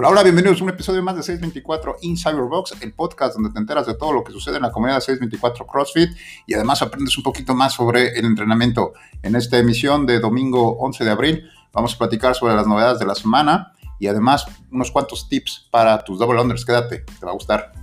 Hola, 0.00 0.08
hola, 0.08 0.22
bienvenidos 0.22 0.58
a 0.62 0.64
un 0.64 0.70
episodio 0.70 1.02
más 1.02 1.14
de 1.14 1.22
624 1.22 1.96
In 2.00 2.16
Cyberbox, 2.16 2.74
el 2.80 2.94
podcast 2.94 3.34
donde 3.34 3.50
te 3.50 3.58
enteras 3.58 3.86
de 3.86 3.92
todo 3.92 4.14
lo 4.14 4.24
que 4.24 4.32
sucede 4.32 4.56
en 4.56 4.62
la 4.62 4.72
comunidad 4.72 5.00
624 5.00 5.66
CrossFit 5.66 6.08
y 6.46 6.54
además 6.54 6.80
aprendes 6.80 7.18
un 7.18 7.22
poquito 7.22 7.54
más 7.54 7.74
sobre 7.74 8.18
el 8.18 8.24
entrenamiento. 8.24 8.94
En 9.22 9.36
esta 9.36 9.58
emisión 9.58 10.06
de 10.06 10.18
domingo 10.18 10.78
11 10.78 11.04
de 11.04 11.10
abril 11.10 11.50
vamos 11.74 11.94
a 11.94 11.98
platicar 11.98 12.34
sobre 12.34 12.54
las 12.54 12.66
novedades 12.66 12.98
de 12.98 13.04
la 13.04 13.14
semana 13.14 13.74
y 13.98 14.06
además 14.06 14.46
unos 14.72 14.90
cuantos 14.90 15.28
tips 15.28 15.68
para 15.70 16.02
tus 16.02 16.18
double 16.18 16.40
unders. 16.40 16.64
Quédate, 16.64 17.00
te 17.00 17.26
va 17.26 17.32
a 17.32 17.34
gustar. 17.34 17.79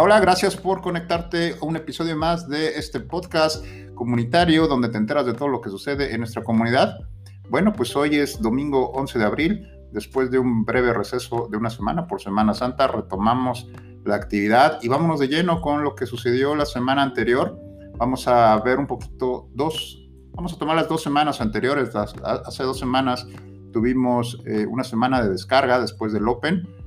Hola, 0.00 0.04
hola, 0.14 0.20
gracias 0.20 0.54
por 0.54 0.80
conectarte 0.80 1.56
a 1.60 1.64
un 1.64 1.74
episodio 1.74 2.16
más 2.16 2.48
de 2.48 2.78
este 2.78 3.00
podcast 3.00 3.64
comunitario 3.96 4.68
donde 4.68 4.90
te 4.90 4.96
enteras 4.96 5.26
de 5.26 5.32
todo 5.32 5.48
lo 5.48 5.60
que 5.60 5.70
sucede 5.70 6.14
en 6.14 6.20
nuestra 6.20 6.44
comunidad. 6.44 7.00
Bueno, 7.50 7.72
pues 7.72 7.96
hoy 7.96 8.14
es 8.14 8.40
domingo 8.40 8.90
11 8.92 9.18
de 9.18 9.24
abril, 9.24 9.68
después 9.90 10.30
de 10.30 10.38
un 10.38 10.64
breve 10.64 10.92
receso 10.92 11.48
de 11.50 11.56
una 11.56 11.68
semana 11.68 12.06
por 12.06 12.22
Semana 12.22 12.54
Santa, 12.54 12.86
retomamos 12.86 13.68
la 14.04 14.14
actividad 14.14 14.78
y 14.82 14.88
vámonos 14.88 15.18
de 15.18 15.26
lleno 15.26 15.60
con 15.60 15.82
lo 15.82 15.96
que 15.96 16.06
sucedió 16.06 16.54
la 16.54 16.66
semana 16.66 17.02
anterior. 17.02 17.58
Vamos 17.96 18.28
a 18.28 18.56
ver 18.60 18.78
un 18.78 18.86
poquito 18.86 19.48
dos, 19.52 20.08
vamos 20.30 20.52
a 20.52 20.58
tomar 20.58 20.76
las 20.76 20.88
dos 20.88 21.02
semanas 21.02 21.40
anteriores. 21.40 21.90
hace 21.96 22.62
dos 22.62 22.78
semanas 22.78 23.26
tuvimos 23.72 24.40
eh, 24.46 24.64
una 24.64 24.84
semana 24.84 25.20
de 25.22 25.30
descarga 25.30 25.80
después 25.80 26.12
del 26.12 26.28
Open 26.28 26.77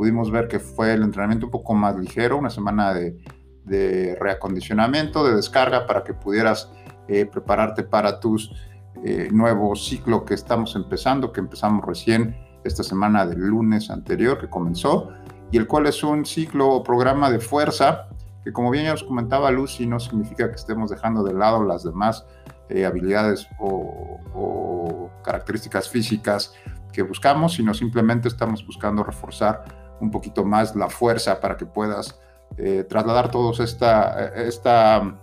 pudimos 0.00 0.30
ver 0.30 0.48
que 0.48 0.58
fue 0.60 0.94
el 0.94 1.02
entrenamiento 1.02 1.44
un 1.44 1.52
poco 1.52 1.74
más 1.74 1.94
ligero, 1.94 2.38
una 2.38 2.48
semana 2.48 2.94
de, 2.94 4.16
reacondicionamiento, 4.18 5.22
de 5.26 5.36
descarga 5.36 5.86
para 5.86 6.04
que 6.04 6.14
pudieras 6.14 6.72
eh, 7.06 7.26
prepararte 7.26 7.82
para 7.82 8.18
tus 8.18 8.50
eh, 9.04 9.28
nuevo 9.30 9.76
ciclo 9.76 10.24
que 10.24 10.32
estamos 10.32 10.74
empezando, 10.74 11.32
que 11.32 11.40
empezamos 11.40 11.84
recién 11.84 12.34
esta 12.64 12.82
semana 12.82 13.26
del 13.26 13.40
lunes 13.40 13.90
anterior 13.90 14.40
que 14.40 14.48
comenzó, 14.48 15.10
y 15.50 15.58
el 15.58 15.66
cual 15.66 15.84
es 15.84 16.02
un 16.02 16.24
ciclo 16.24 16.70
o 16.70 16.82
programa 16.82 17.30
de 17.30 17.38
fuerza 17.38 18.08
que 18.42 18.54
como 18.54 18.70
bien 18.70 18.86
ya 18.86 18.94
os 18.94 19.04
comentaba 19.04 19.50
Lucy, 19.50 19.86
no 19.86 20.00
significa 20.00 20.48
que 20.48 20.56
estemos 20.56 20.90
dejando 20.90 21.22
de 21.22 21.34
lado 21.34 21.62
las 21.62 21.84
demás 21.84 22.24
eh, 22.70 22.86
habilidades 22.86 23.46
o, 23.58 24.18
o 24.32 25.10
características 25.22 25.90
físicas 25.90 26.54
que 26.90 27.02
buscamos, 27.02 27.52
sino 27.52 27.74
simplemente 27.74 28.28
estamos 28.28 28.66
buscando 28.66 29.04
reforzar 29.04 29.79
un 30.00 30.10
poquito 30.10 30.44
más 30.44 30.74
la 30.74 30.88
fuerza 30.88 31.40
para 31.40 31.56
que 31.56 31.66
puedas 31.66 32.18
eh, 32.56 32.84
trasladar 32.88 33.30
todos 33.30 33.60
esta, 33.60 34.34
esta, 34.34 35.20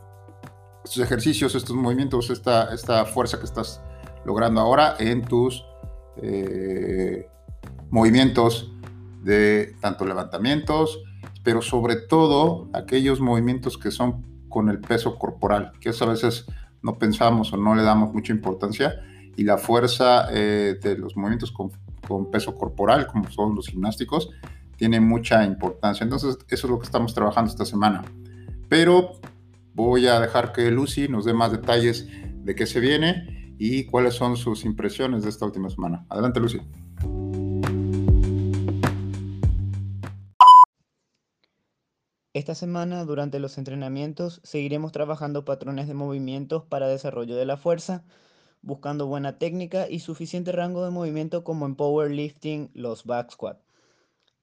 estos 0.84 1.04
ejercicios, 1.04 1.56
estos 1.56 1.76
movimientos, 1.76 2.30
esta, 2.30 2.74
esta 2.74 3.06
fuerza 3.06 3.40
que 3.40 3.46
estás 3.46 3.82
logrando 4.26 4.62
ahora 4.62 4.96
en 5.00 5.24
tus 5.24 5.66
eh, 6.22 7.28
movimientos 7.90 8.72
de 9.24 9.76
tanto 9.82 10.06
levantamientos, 10.06 11.04
pero 11.44 11.62
sobre 11.62 11.96
todo 11.96 12.70
aquellos 12.74 13.20
movimientos 13.20 13.78
que 13.78 13.92
son 13.92 14.26
con 14.50 14.70
el 14.70 14.80
peso 14.80 15.18
corporal, 15.18 15.74
que 15.80 15.90
eso 15.90 16.06
a 16.06 16.10
veces 16.10 16.46
no 16.82 16.98
pensamos 16.98 17.52
o 17.54 17.58
no 17.58 17.76
le 17.76 17.84
damos 17.84 18.14
mucha 18.14 18.34
importancia, 18.34 19.02
y 19.36 19.44
la 19.44 19.58
fuerza 19.58 20.28
eh, 20.32 20.80
de 20.82 20.98
los 20.98 21.16
movimientos 21.16 21.52
con, 21.52 21.72
con, 22.08 22.32
peso 22.32 22.56
corporal, 22.56 23.08
como 23.08 23.30
son 23.30 23.56
los 23.56 23.68
gimnásticos, 23.68 24.30
tiene 24.78 25.02
mucha 25.02 25.44
importancia. 25.44 26.04
Entonces, 26.04 26.38
eso 26.48 26.68
es 26.68 26.72
lo 26.72 26.80
que 26.80 26.86
estamos 26.86 27.14
trabajando 27.14 27.52
esta 27.52 27.66
semana. 27.66 28.04
Pero 28.70 29.12
voy 29.74 30.08
a 30.08 30.20
dejar 30.20 30.54
que 30.54 30.72
Lucy 30.72 31.08
nos 31.08 31.26
dé 31.26 31.34
más 31.34 31.52
detalles 31.52 32.08
de 32.44 32.56
qué 32.56 32.66
se 32.66 32.80
viene 32.80 33.56
y 33.60 33.86
cuáles 33.86 34.14
son 34.14 34.38
sus 34.38 34.66
impresiones 34.66 35.24
de 35.24 35.30
esta 35.30 35.46
última 35.46 35.70
semana. 35.70 36.06
Adelante, 36.10 36.40
Lucy. 36.40 36.62
Esta 42.34 42.54
semana, 42.54 43.04
durante 43.04 43.40
los 43.40 43.58
entrenamientos, 43.58 44.42
seguiremos 44.44 44.92
trabajando 44.92 45.44
patrones 45.44 45.88
de 45.88 45.96
movimientos 45.96 46.64
para 46.64 46.88
desarrollo 46.88 47.36
de 47.36 47.48
la 47.48 47.58
fuerza, 47.58 48.04
buscando 48.62 49.08
buena 49.08 49.40
técnica 49.40 49.90
y 49.90 50.02
suficiente 50.02 50.52
rango 50.52 50.86
de 50.86 50.92
movimiento 50.92 51.44
como 51.44 51.66
en 51.66 51.76
powerlifting, 51.76 52.70
los 52.76 53.06
back 53.06 53.32
squat. 53.32 53.67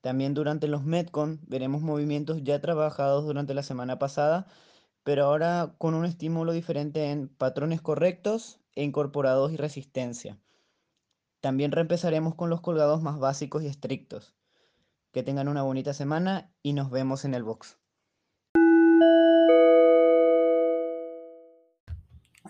También 0.04 0.34
durante 0.34 0.68
los 0.68 0.84
Metcon 0.84 1.40
veremos 1.46 1.80
movimientos 1.80 2.44
ya 2.44 2.60
trabajados 2.60 3.24
durante 3.24 3.54
la 3.54 3.62
semana 3.62 3.98
pasada, 3.98 4.46
pero 5.02 5.24
ahora 5.24 5.76
con 5.78 5.94
un 5.94 6.04
estímulo 6.04 6.52
diferente 6.52 7.10
en 7.10 7.28
patrones 7.28 7.80
correctos 7.80 8.60
e 8.74 8.84
incorporados 8.84 9.50
y 9.50 9.56
resistencia. 9.56 10.36
También 11.40 11.72
reempezaremos 11.72 12.34
con 12.34 12.50
los 12.50 12.60
colgados 12.60 13.00
más 13.00 13.18
básicos 13.18 13.62
y 13.62 13.66
estrictos. 13.66 14.34
Que 15.10 15.22
tengan 15.22 15.48
una 15.48 15.62
bonita 15.62 15.94
semana 15.94 16.52
y 16.62 16.74
nos 16.74 16.90
vemos 16.90 17.24
en 17.24 17.32
el 17.32 17.42
box. 17.42 17.78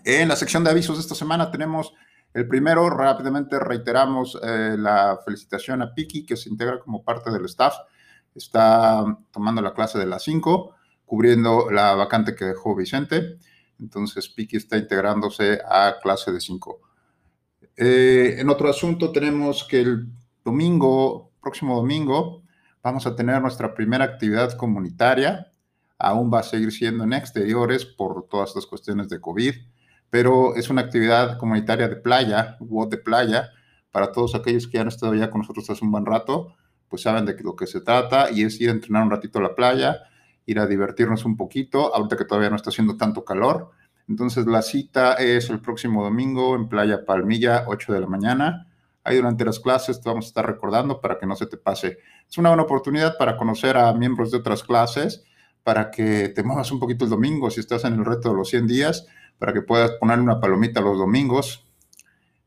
En 0.03 0.27
la 0.27 0.35
sección 0.35 0.65
de 0.65 0.71
avisos 0.71 0.97
de 0.97 1.03
esta 1.03 1.15
semana 1.15 1.51
tenemos 1.51 1.93
el 2.35 2.49
primero, 2.49 2.89
rápidamente 2.89 3.57
reiteramos 3.57 4.37
eh, 4.43 4.75
la 4.77 5.17
felicitación 5.23 5.81
a 5.81 5.93
Piki, 5.93 6.25
que 6.25 6.35
se 6.35 6.49
integra 6.49 6.79
como 6.81 7.01
parte 7.01 7.31
del 7.31 7.45
staff. 7.45 7.75
Está 8.35 9.05
tomando 9.31 9.61
la 9.61 9.73
clase 9.73 9.97
de 9.97 10.05
las 10.05 10.23
5, 10.23 10.75
cubriendo 11.05 11.71
la 11.71 11.95
vacante 11.95 12.35
que 12.35 12.43
dejó 12.43 12.75
Vicente. 12.75 13.37
Entonces, 13.79 14.27
Piki 14.27 14.57
está 14.57 14.75
integrándose 14.75 15.61
a 15.65 15.95
clase 16.03 16.33
de 16.33 16.41
5. 16.41 16.81
Eh, 17.77 18.35
en 18.37 18.49
otro 18.49 18.69
asunto, 18.69 19.13
tenemos 19.13 19.63
que 19.63 19.79
el 19.79 20.09
domingo, 20.43 21.31
próximo 21.41 21.77
domingo, 21.77 22.43
vamos 22.83 23.07
a 23.07 23.15
tener 23.15 23.41
nuestra 23.41 23.73
primera 23.73 24.03
actividad 24.03 24.57
comunitaria. 24.57 25.53
Aún 25.97 26.29
va 26.33 26.39
a 26.39 26.43
seguir 26.43 26.73
siendo 26.73 27.05
en 27.05 27.13
exteriores 27.13 27.85
por 27.85 28.27
todas 28.27 28.53
las 28.57 28.65
cuestiones 28.65 29.07
de 29.07 29.21
COVID 29.21 29.55
pero 30.15 30.55
es 30.55 30.69
una 30.69 30.79
actividad 30.79 31.37
comunitaria 31.37 31.89
de 31.89 31.97
playa, 31.97 32.55
WOD 32.61 32.89
de 32.89 32.97
playa, 32.99 33.49
para 33.91 34.13
todos 34.13 34.33
aquellos 34.33 34.65
que 34.65 34.79
han 34.79 34.87
estado 34.87 35.13
ya 35.13 35.29
con 35.29 35.41
nosotros 35.41 35.69
hace 35.69 35.83
un 35.83 35.91
buen 35.91 36.05
rato, 36.05 36.55
pues 36.87 37.01
saben 37.01 37.25
de 37.25 37.35
lo 37.43 37.53
que 37.57 37.67
se 37.67 37.81
trata 37.81 38.31
y 38.31 38.43
es 38.43 38.61
ir 38.61 38.69
a 38.69 38.71
entrenar 38.71 39.03
un 39.03 39.11
ratito 39.11 39.39
a 39.39 39.41
la 39.41 39.53
playa, 39.53 40.03
ir 40.45 40.57
a 40.57 40.67
divertirnos 40.67 41.25
un 41.25 41.35
poquito, 41.35 41.93
ahorita 41.93 42.15
que 42.15 42.23
todavía 42.23 42.49
no 42.49 42.55
está 42.55 42.69
haciendo 42.69 42.95
tanto 42.95 43.25
calor. 43.25 43.71
Entonces 44.07 44.45
la 44.47 44.61
cita 44.61 45.15
es 45.15 45.49
el 45.49 45.59
próximo 45.59 46.01
domingo 46.01 46.55
en 46.55 46.69
Playa 46.69 47.03
Palmilla, 47.03 47.65
8 47.67 47.91
de 47.91 47.99
la 47.99 48.07
mañana. 48.07 48.71
Ahí 49.03 49.17
durante 49.17 49.43
las 49.43 49.59
clases 49.59 49.99
te 49.99 50.07
vamos 50.07 50.27
a 50.27 50.29
estar 50.29 50.45
recordando 50.45 51.01
para 51.01 51.19
que 51.19 51.25
no 51.25 51.35
se 51.35 51.45
te 51.45 51.57
pase. 51.57 51.97
Es 52.25 52.37
una 52.37 52.51
buena 52.51 52.63
oportunidad 52.63 53.17
para 53.17 53.35
conocer 53.35 53.75
a 53.75 53.93
miembros 53.93 54.31
de 54.31 54.37
otras 54.37 54.63
clases, 54.63 55.25
para 55.61 55.91
que 55.91 56.29
te 56.29 56.41
muevas 56.41 56.71
un 56.71 56.79
poquito 56.79 57.03
el 57.03 57.11
domingo 57.11 57.51
si 57.51 57.59
estás 57.59 57.83
en 57.83 57.95
el 57.95 58.05
reto 58.05 58.29
de 58.29 58.35
los 58.35 58.47
100 58.47 58.65
días 58.65 59.07
para 59.37 59.53
que 59.53 59.61
puedas 59.61 59.91
poner 59.91 60.19
una 60.19 60.39
palomita 60.39 60.81
los 60.81 60.97
domingos. 60.97 61.65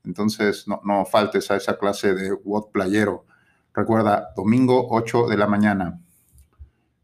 Entonces, 0.05 0.67
no, 0.67 0.81
no 0.85 1.05
faltes 1.05 1.51
a 1.51 1.57
esa 1.57 1.79
clase 1.79 2.15
de 2.15 2.33
WOD 2.33 2.71
playero. 2.73 3.27
Recuerda, 3.75 4.31
domingo 4.37 4.89
8 4.91 5.29
de 5.29 5.37
la 5.37 5.47
mañana. 5.47 6.01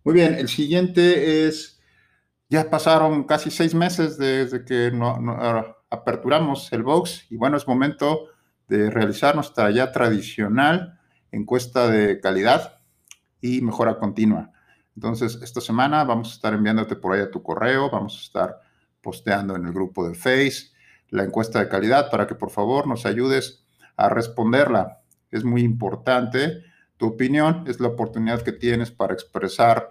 Muy 0.05 0.13
bien, 0.13 0.35
el 0.35 0.49
siguiente 0.49 1.47
es, 1.47 1.81
ya 2.51 2.69
pasaron 2.69 3.25
casi 3.25 3.51
seis 3.51 3.75
meses 3.75 4.19
desde 4.19 4.63
que 4.65 4.91
no, 4.91 5.17
aperturamos 5.89 6.71
el 6.75 6.83
box 6.83 7.27
y 7.31 7.37
bueno, 7.37 7.57
es 7.57 7.67
momento 7.67 8.27
de 8.69 8.91
realizar 8.91 9.35
nuestra 9.35 9.71
ya 9.71 9.93
tradicional 9.93 11.01
encuesta 11.33 11.89
de 11.89 12.21
calidad 12.21 12.81
y 13.41 13.63
mejora 13.63 13.99
continua. 13.99 14.53
Entonces, 14.95 15.39
esta 15.43 15.63
semana 15.63 16.05
vamos 16.05 16.33
a 16.33 16.35
estar 16.35 16.53
enviándote 16.53 16.97
por 16.97 17.15
ahí 17.15 17.23
a 17.23 17.31
tu 17.31 17.43
correo, 17.43 17.89
vamos 17.89 18.19
a 18.19 18.21
estar 18.21 18.61
posteando 19.05 19.55
en 19.55 19.67
el 19.67 19.73
grupo 19.73 20.09
de 20.09 20.15
Face 20.15 20.73
la 21.11 21.23
encuesta 21.23 21.61
de 21.61 21.69
calidad 21.69 22.11
para 22.11 22.27
que 22.27 22.35
por 22.35 22.51
favor 22.51 22.89
nos 22.89 23.07
ayudes 23.07 23.65
a 23.97 24.09
responderla. 24.09 25.03
Es 25.31 25.45
muy 25.45 25.63
importante. 25.63 26.65
Tu 26.97 27.07
opinión 27.07 27.65
es 27.69 27.79
la 27.79 27.89
oportunidad 27.89 28.43
que 28.43 28.53
tienes 28.53 28.91
para 28.91 29.15
expresar 29.15 29.91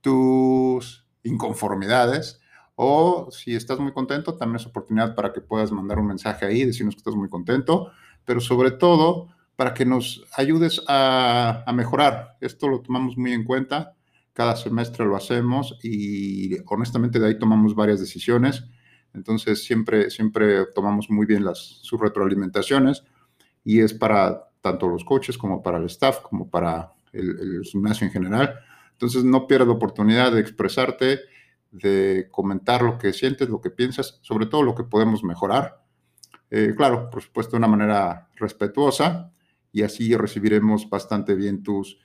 tus 0.00 1.06
inconformidades 1.22 2.40
o 2.74 3.28
si 3.30 3.54
estás 3.54 3.78
muy 3.78 3.92
contento, 3.92 4.36
también 4.36 4.56
es 4.56 4.66
oportunidad 4.66 5.14
para 5.14 5.32
que 5.32 5.40
puedas 5.40 5.70
mandar 5.70 5.98
un 5.98 6.08
mensaje 6.08 6.44
ahí, 6.44 6.64
decirnos 6.64 6.96
que 6.96 7.00
estás 7.00 7.14
muy 7.14 7.28
contento, 7.28 7.92
pero 8.24 8.40
sobre 8.40 8.72
todo 8.72 9.28
para 9.54 9.74
que 9.74 9.84
nos 9.84 10.24
ayudes 10.36 10.82
a, 10.88 11.62
a 11.64 11.72
mejorar. 11.72 12.36
Esto 12.40 12.66
lo 12.66 12.80
tomamos 12.80 13.16
muy 13.16 13.32
en 13.32 13.44
cuenta 13.44 13.94
cada 14.34 14.56
semestre 14.56 15.06
lo 15.06 15.16
hacemos 15.16 15.78
y 15.82 16.56
honestamente 16.66 17.18
de 17.18 17.28
ahí 17.28 17.38
tomamos 17.38 17.74
varias 17.74 18.00
decisiones. 18.00 18.64
Entonces 19.14 19.64
siempre, 19.64 20.10
siempre 20.10 20.66
tomamos 20.74 21.08
muy 21.08 21.24
bien 21.24 21.44
las, 21.44 21.58
sus 21.58 22.00
retroalimentaciones 22.00 23.04
y 23.64 23.80
es 23.80 23.94
para 23.94 24.50
tanto 24.60 24.88
los 24.88 25.04
coaches 25.04 25.38
como 25.38 25.62
para 25.62 25.78
el 25.78 25.86
staff, 25.86 26.20
como 26.20 26.50
para 26.50 26.92
el, 27.12 27.62
gimnasio 27.62 28.06
en 28.08 28.12
general. 28.12 28.58
Entonces 28.92 29.22
no 29.22 29.46
pierdas 29.46 29.68
la 29.68 29.74
oportunidad 29.74 30.32
de 30.32 30.40
expresarte, 30.40 31.20
de 31.70 32.28
comentar 32.32 32.82
lo 32.82 32.98
que 32.98 33.12
sientes, 33.12 33.48
lo 33.48 33.60
que 33.60 33.70
piensas, 33.70 34.18
sobre 34.22 34.46
todo 34.46 34.64
lo 34.64 34.74
que 34.74 34.82
podemos 34.82 35.22
mejorar. 35.22 35.80
Eh, 36.50 36.74
claro, 36.76 37.08
por 37.08 37.22
supuesto, 37.22 37.52
de 37.52 37.58
una 37.58 37.68
manera 37.68 38.28
respetuosa 38.34 39.32
y 39.70 39.82
así 39.82 40.16
recibiremos 40.16 40.90
bastante 40.90 41.36
bien 41.36 41.62
tus 41.62 41.98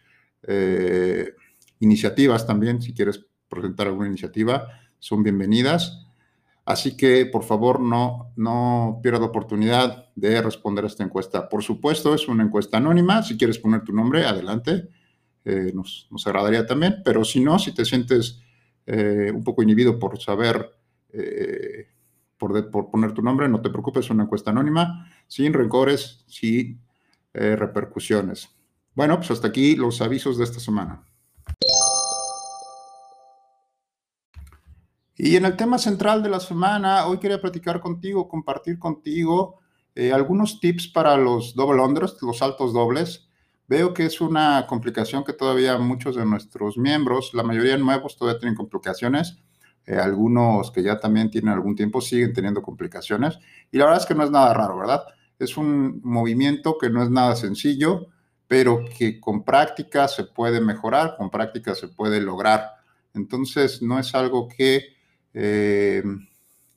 eh, 0.44 1.34
iniciativas 1.80 2.46
también. 2.46 2.82
Si 2.82 2.94
quieres 2.94 3.26
presentar 3.48 3.88
alguna 3.88 4.08
iniciativa, 4.08 4.68
son 5.00 5.24
bienvenidas. 5.24 6.06
Así 6.66 6.96
que, 6.96 7.26
por 7.26 7.44
favor, 7.44 7.80
no, 7.80 8.32
no 8.36 9.00
pierdas 9.02 9.22
la 9.22 9.28
oportunidad 9.28 10.10
de 10.16 10.42
responder 10.42 10.84
a 10.84 10.88
esta 10.88 11.04
encuesta. 11.04 11.50
Por 11.50 11.64
supuesto, 11.64 12.14
es 12.14 12.28
una 12.28 12.44
encuesta 12.44 12.78
anónima. 12.78 13.24
Si 13.24 13.38
quieres 13.38 13.58
poner 13.58 13.84
tu 13.84 13.94
nombre, 13.94 14.26
adelante. 14.26 14.90
Eh, 15.46 15.72
nos, 15.74 16.08
nos, 16.12 16.28
agradaría 16.28 16.66
también. 16.68 17.02
Pero 17.04 17.24
si 17.26 17.40
no, 17.40 17.58
si 17.58 17.74
te 17.74 17.86
sientes 17.86 18.40
eh, 18.86 19.32
un 19.34 19.44
poco 19.44 19.64
inhibido 19.64 19.98
por 19.98 20.20
saber, 20.22 20.70
eh, 21.12 21.88
por, 22.38 22.70
por, 22.70 22.92
poner 22.92 23.14
tu 23.14 23.22
nombre, 23.22 23.50
no 23.50 23.62
te 23.62 23.70
preocupes, 23.70 24.06
es 24.06 24.12
una 24.12 24.24
encuesta 24.24 24.52
anónima, 24.52 25.12
sin 25.28 25.54
rencores, 25.54 26.24
sin 26.28 26.82
eh, 27.34 27.56
repercusiones. 27.56 28.50
Bueno, 28.96 29.18
pues 29.18 29.30
hasta 29.32 29.48
aquí 29.48 29.76
los 29.76 30.02
avisos 30.02 30.38
de 30.38 30.44
esta 30.44 30.60
semana. 30.60 31.04
Y 35.22 35.36
en 35.36 35.44
el 35.44 35.58
tema 35.58 35.78
central 35.78 36.24
de 36.24 36.30
la 36.30 36.40
semana, 36.40 37.06
hoy 37.06 37.18
quería 37.18 37.42
platicar 37.42 37.82
contigo, 37.82 38.30
compartir 38.30 38.80
contigo 38.80 39.60
algunos 40.14 40.62
tips 40.62 40.88
para 40.88 41.18
los 41.18 41.54
double 41.56 41.82
unders, 41.82 42.16
los 42.22 42.38
saltos 42.38 42.72
dobles. 42.72 43.28
Veo 43.68 43.94
que 43.94 44.06
es 44.06 44.22
una 44.22 44.66
complicación 44.66 45.26
que 45.26 45.34
todavía 45.34 45.78
muchos 45.78 46.16
de 46.16 46.26
nuestros 46.26 46.78
miembros, 46.78 47.32
la 47.34 47.44
mayoría 47.44 47.76
nuevos, 47.76 48.16
todavía 48.16 48.40
tienen 48.40 48.56
complicaciones. 48.56 49.38
Eh, 49.86 49.98
algunos 49.98 50.72
que 50.72 50.82
ya 50.84 50.98
también 51.02 51.30
tienen 51.30 51.50
algún 51.50 51.76
tiempo 51.76 52.00
siguen 52.00 52.32
teniendo 52.32 52.62
complicaciones. 52.62 53.38
Y 53.74 53.78
la 53.78 53.88
verdad 53.88 54.00
es 54.00 54.08
que 54.08 54.16
no 54.16 54.24
es 54.24 54.32
nada 54.32 54.54
raro, 54.54 54.78
¿verdad? 54.78 55.04
Es 55.38 55.58
un 55.58 56.00
movimiento 56.02 56.78
que 56.80 56.90
no 56.90 57.04
es 57.04 57.10
nada 57.10 57.36
sencillo, 57.36 58.08
pero 58.48 58.86
que 58.98 59.20
con 59.20 59.44
práctica 59.44 60.08
se 60.08 60.24
puede 60.24 60.62
mejorar, 60.62 61.18
con 61.18 61.30
práctica 61.30 61.76
se 61.76 61.90
puede 61.90 62.22
lograr. 62.22 62.70
Entonces, 63.14 63.82
no 63.82 64.00
es 64.00 64.16
algo 64.16 64.48
que 64.48 64.98
eh, 65.34 66.04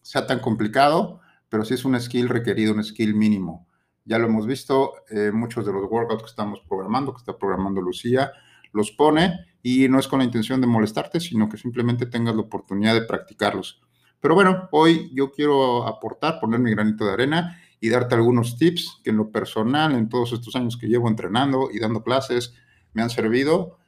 sea 0.02 0.26
tan 0.26 0.40
complicado, 0.40 1.20
pero 1.48 1.64
sí 1.64 1.74
es 1.74 1.84
un 1.84 1.98
skill 2.00 2.28
requerido, 2.28 2.74
un 2.74 2.84
skill 2.84 3.14
mínimo. 3.14 3.66
Ya 4.04 4.18
lo 4.18 4.26
hemos 4.26 4.46
visto, 4.46 4.94
eh, 5.10 5.30
muchos 5.32 5.64
de 5.64 5.72
los 5.72 5.84
workouts 5.90 6.22
que 6.22 6.30
estamos 6.30 6.60
programando, 6.68 7.12
que 7.12 7.18
está 7.18 7.36
programando 7.38 7.80
Lucía, 7.80 8.32
los 8.72 8.90
pone 8.90 9.46
y 9.62 9.88
no 9.88 9.98
es 9.98 10.08
con 10.08 10.18
la 10.18 10.24
intención 10.24 10.60
de 10.60 10.66
molestarte, 10.66 11.20
sino 11.20 11.48
que 11.48 11.56
simplemente 11.56 12.06
tengas 12.06 12.34
la 12.34 12.42
oportunidad 12.42 12.94
de 12.94 13.02
practicarlos. 13.02 13.80
Pero 14.20 14.34
bueno, 14.34 14.68
hoy 14.72 15.10
yo 15.14 15.30
quiero 15.30 15.86
aportar, 15.86 16.40
poner 16.40 16.60
mi 16.60 16.70
granito 16.70 17.04
de 17.04 17.12
arena 17.12 17.60
y 17.80 17.88
darte 17.88 18.14
algunos 18.14 18.56
tips 18.56 19.00
que 19.02 19.10
en 19.10 19.16
lo 19.16 19.30
personal, 19.30 19.94
en 19.94 20.08
todos 20.08 20.32
estos 20.32 20.54
años 20.56 20.76
que 20.76 20.86
llevo 20.86 21.08
entrenando 21.08 21.68
y 21.72 21.78
dando 21.80 22.02
clases, 22.02 22.54
me 22.92 23.02
han 23.02 23.10
servido 23.10 23.78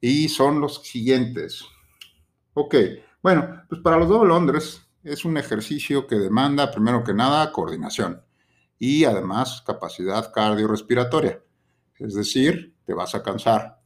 y 0.00 0.28
son 0.28 0.60
los 0.60 0.82
siguientes. 0.82 1.64
Ok, 2.54 2.74
bueno, 3.22 3.62
pues 3.68 3.80
para 3.80 3.98
los 3.98 4.08
doble 4.08 4.28
Londres 4.28 4.86
es 5.02 5.24
un 5.24 5.36
ejercicio 5.36 6.06
que 6.06 6.16
demanda, 6.16 6.70
primero 6.70 7.04
que 7.04 7.14
nada, 7.14 7.52
coordinación 7.52 8.22
y 8.78 9.04
además 9.04 9.62
capacidad 9.66 10.32
cardiorrespiratoria. 10.32 11.42
Es 11.98 12.14
decir, 12.14 12.74
te 12.84 12.94
vas 12.94 13.14
a 13.14 13.22
cansar 13.22 13.80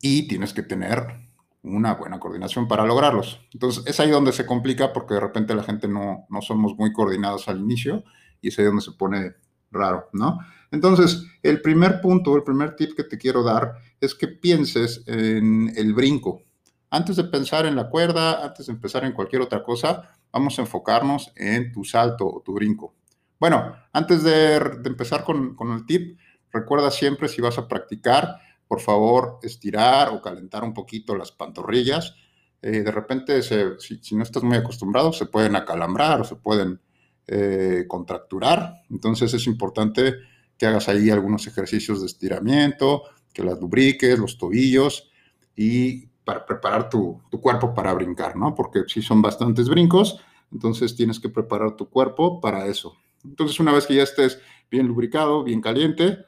y 0.00 0.28
tienes 0.28 0.52
que 0.52 0.62
tener 0.62 1.28
una 1.62 1.94
buena 1.94 2.20
coordinación 2.20 2.68
para 2.68 2.86
lograrlos. 2.86 3.40
Entonces, 3.52 3.84
es 3.86 3.98
ahí 3.98 4.10
donde 4.10 4.32
se 4.32 4.46
complica 4.46 4.92
porque 4.92 5.14
de 5.14 5.20
repente 5.20 5.54
la 5.54 5.64
gente 5.64 5.88
no, 5.88 6.26
no 6.30 6.40
somos 6.40 6.76
muy 6.76 6.92
coordinados 6.92 7.48
al 7.48 7.58
inicio 7.58 8.04
y 8.40 8.48
es 8.48 8.58
ahí 8.58 8.64
donde 8.64 8.82
se 8.82 8.92
pone 8.92 9.34
raro, 9.70 10.08
¿no? 10.12 10.38
Entonces, 10.70 11.26
el 11.42 11.60
primer 11.60 12.00
punto, 12.00 12.36
el 12.36 12.44
primer 12.44 12.76
tip 12.76 12.94
que 12.94 13.04
te 13.04 13.18
quiero 13.18 13.42
dar 13.42 13.74
es 14.00 14.14
que 14.14 14.28
pienses 14.28 15.02
en 15.06 15.72
el 15.76 15.94
brinco. 15.94 16.42
Antes 16.90 17.16
de 17.16 17.24
pensar 17.24 17.66
en 17.66 17.76
la 17.76 17.90
cuerda, 17.90 18.44
antes 18.44 18.66
de 18.66 18.72
empezar 18.72 19.04
en 19.04 19.12
cualquier 19.12 19.42
otra 19.42 19.62
cosa, 19.62 20.10
vamos 20.32 20.58
a 20.58 20.62
enfocarnos 20.62 21.32
en 21.36 21.70
tu 21.72 21.84
salto 21.84 22.26
o 22.26 22.40
tu 22.40 22.54
brinco. 22.54 22.94
Bueno, 23.38 23.74
antes 23.92 24.24
de, 24.24 24.56
empezar 24.56 25.22
con, 25.22 25.56
el 25.72 25.86
tip, 25.86 26.18
recuerda 26.50 26.90
siempre 26.90 27.28
si 27.28 27.40
vas 27.40 27.58
a 27.58 27.68
practicar, 27.68 28.36
por 28.66 28.80
favor, 28.80 29.38
estirar 29.42 30.08
o 30.10 30.20
calentar 30.20 30.64
un 30.64 30.74
poquito 30.74 31.14
las 31.14 31.30
pantorrillas. 31.30 32.14
Eh, 32.62 32.82
de 32.82 32.90
repente, 32.90 33.42
si, 33.42 34.16
no 34.16 34.22
estás 34.22 34.42
muy 34.42 34.56
acostumbrado, 34.56 35.12
se 35.12 35.26
pueden 35.26 35.56
acalambrar 35.56 36.22
o 36.22 36.24
se 36.24 36.36
pueden 36.36 36.80
eh, 37.26 37.84
contracturar. 37.86 38.82
Entonces 38.90 39.32
es 39.34 39.46
importante 39.46 40.14
que 40.56 40.66
hagas 40.66 40.88
ahí 40.88 41.10
algunos 41.10 41.46
ejercicios 41.46 42.00
de 42.00 42.06
estiramiento, 42.06 43.04
que 43.32 43.44
las 43.44 43.60
lubriques, 43.60 44.18
los 44.18 44.36
tobillos 44.36 45.10
y 45.54 46.07
para 46.28 46.44
preparar 46.44 46.90
tu, 46.90 47.22
cuerpo 47.40 47.72
para 47.72 47.94
brincar, 47.94 48.36
¿no? 48.36 48.54
Porque 48.54 48.82
si 48.86 49.00
son 49.00 49.22
bastantes 49.22 49.66
brincos, 49.66 50.20
entonces 50.52 50.94
tienes 50.94 51.18
que 51.18 51.30
preparar 51.30 51.74
tu 51.74 51.88
cuerpo 51.88 52.38
para 52.38 52.66
eso. 52.66 52.98
Entonces, 53.24 53.58
una 53.60 53.72
vez 53.72 53.86
que 53.86 53.94
ya 53.94 54.02
estés 54.02 54.38
bien 54.70 54.86
lubricado, 54.86 55.42
bien 55.42 55.62
caliente, 55.62 56.26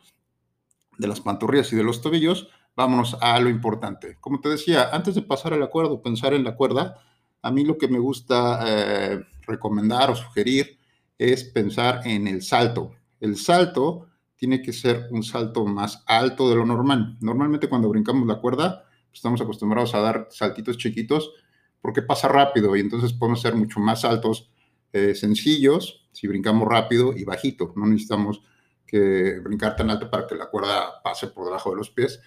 de 0.97 1.06
las 1.06 1.20
pantorrillas 1.20 1.70
y 1.75 1.76
de 1.76 1.85
los 1.85 2.00
tobillos, 2.00 2.49
vámonos 2.75 3.19
a 3.20 3.38
lo 3.41 3.50
importante. 3.50 4.17
Como 4.20 4.41
te 4.41 4.49
decía, 4.49 4.88
antes 4.91 5.14
de 5.17 5.20
pasar 5.20 5.52
al 5.52 5.62
acuerdo, 5.62 6.00
pensar 6.00 6.32
en 6.32 6.44
la 6.44 6.56
cuerda, 6.56 6.97
a 7.43 7.50
mí 7.50 7.67
lo 7.67 7.76
que 7.76 7.88
me 7.88 7.99
gusta 7.99 8.64
eh, 8.67 9.20
recomendar 9.43 10.11
o 10.11 10.17
sugerir 10.17 10.79
es 11.19 11.44
pensar 11.44 12.06
en 12.06 12.26
el 12.26 12.41
salto. 12.41 12.93
El 13.20 13.37
salto 13.37 14.08
tiene 14.37 14.62
que 14.62 14.73
ser 14.73 15.08
un 15.11 15.23
salto 15.23 15.67
más 15.67 16.02
alto 16.06 16.49
de 16.49 16.56
lo 16.56 16.64
normal. 16.64 17.19
Normalmente 17.20 17.69
cuando 17.69 17.91
brincamos 17.91 18.26
la 18.26 18.41
cuerda, 18.41 18.87
estamos 19.12 19.41
acostumbrados 19.41 19.95
a 19.95 20.01
dar 20.01 20.29
saltitos 20.31 20.79
chiquitos 20.79 21.33
porque 21.81 22.03
pasa 22.03 22.29
rápido 22.29 22.77
y 22.77 22.81
entonces 22.81 23.12
podemos 23.12 23.41
ser 23.41 23.55
mucho 23.55 23.81
más 23.81 24.05
altos, 24.05 24.51
eh, 24.93 25.15
sencillos, 25.15 26.09
si 26.12 26.27
brincamos 26.27 26.69
rápido 26.69 27.15
y 27.17 27.25
bajito. 27.25 27.73
No 27.77 27.87
necesitamos 27.87 28.43
que 28.87 29.39
brincar 29.41 29.77
tan 29.77 29.91
alto 29.91 30.11
para 30.11 30.27
que 30.27 30.35
la 30.35 30.51
cuerda 30.51 31.03
pase 31.03 31.29
por 31.29 31.45
debajo 31.47 31.71
de 31.71 31.77
los 31.77 31.91
pies 31.91 32.21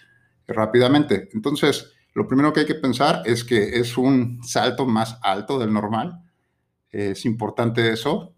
rápidamente. 0.47 1.30
Entonces, 1.33 1.92
lo 2.13 2.28
primero 2.28 2.54
que 2.54 2.61
hay 2.61 2.66
que 2.66 2.75
pensar 2.75 3.21
es 3.25 3.44
que 3.44 3.80
es 3.80 3.97
un 3.97 4.42
salto 4.44 4.85
más 4.85 5.19
alto 5.21 5.59
del 5.59 5.73
normal. 5.73 6.23
Es 6.90 7.25
importante 7.25 7.92
eso. 7.92 8.33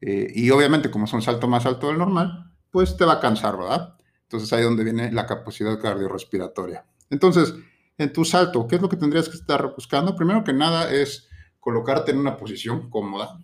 Eh, 0.00 0.30
y 0.34 0.50
obviamente, 0.50 0.90
como 0.90 1.06
es 1.06 1.12
un 1.12 1.22
salto 1.22 1.48
más 1.48 1.66
alto 1.66 1.88
del 1.88 1.98
normal, 1.98 2.52
pues 2.70 2.96
te 2.96 3.04
va 3.04 3.14
a 3.14 3.20
cansar, 3.20 3.56
¿verdad? 3.56 3.96
Entonces, 4.22 4.52
ahí 4.52 4.60
es 4.60 4.66
donde 4.66 4.84
viene 4.84 5.10
la 5.12 5.26
capacidad 5.26 5.80
cardiorrespiratoria. 5.80 6.84
Entonces, 7.10 7.54
en 7.98 8.12
tu 8.12 8.24
salto, 8.24 8.66
¿qué 8.66 8.76
es 8.76 8.82
lo 8.82 8.88
que 8.88 8.96
tendrías 8.96 9.28
que 9.28 9.36
estar 9.36 9.74
buscando? 9.74 10.14
Primero 10.14 10.44
que 10.44 10.52
nada 10.52 10.92
es 10.92 11.28
colocarte 11.60 12.12
en 12.12 12.18
una 12.18 12.36
posición 12.36 12.90
cómoda, 12.90 13.38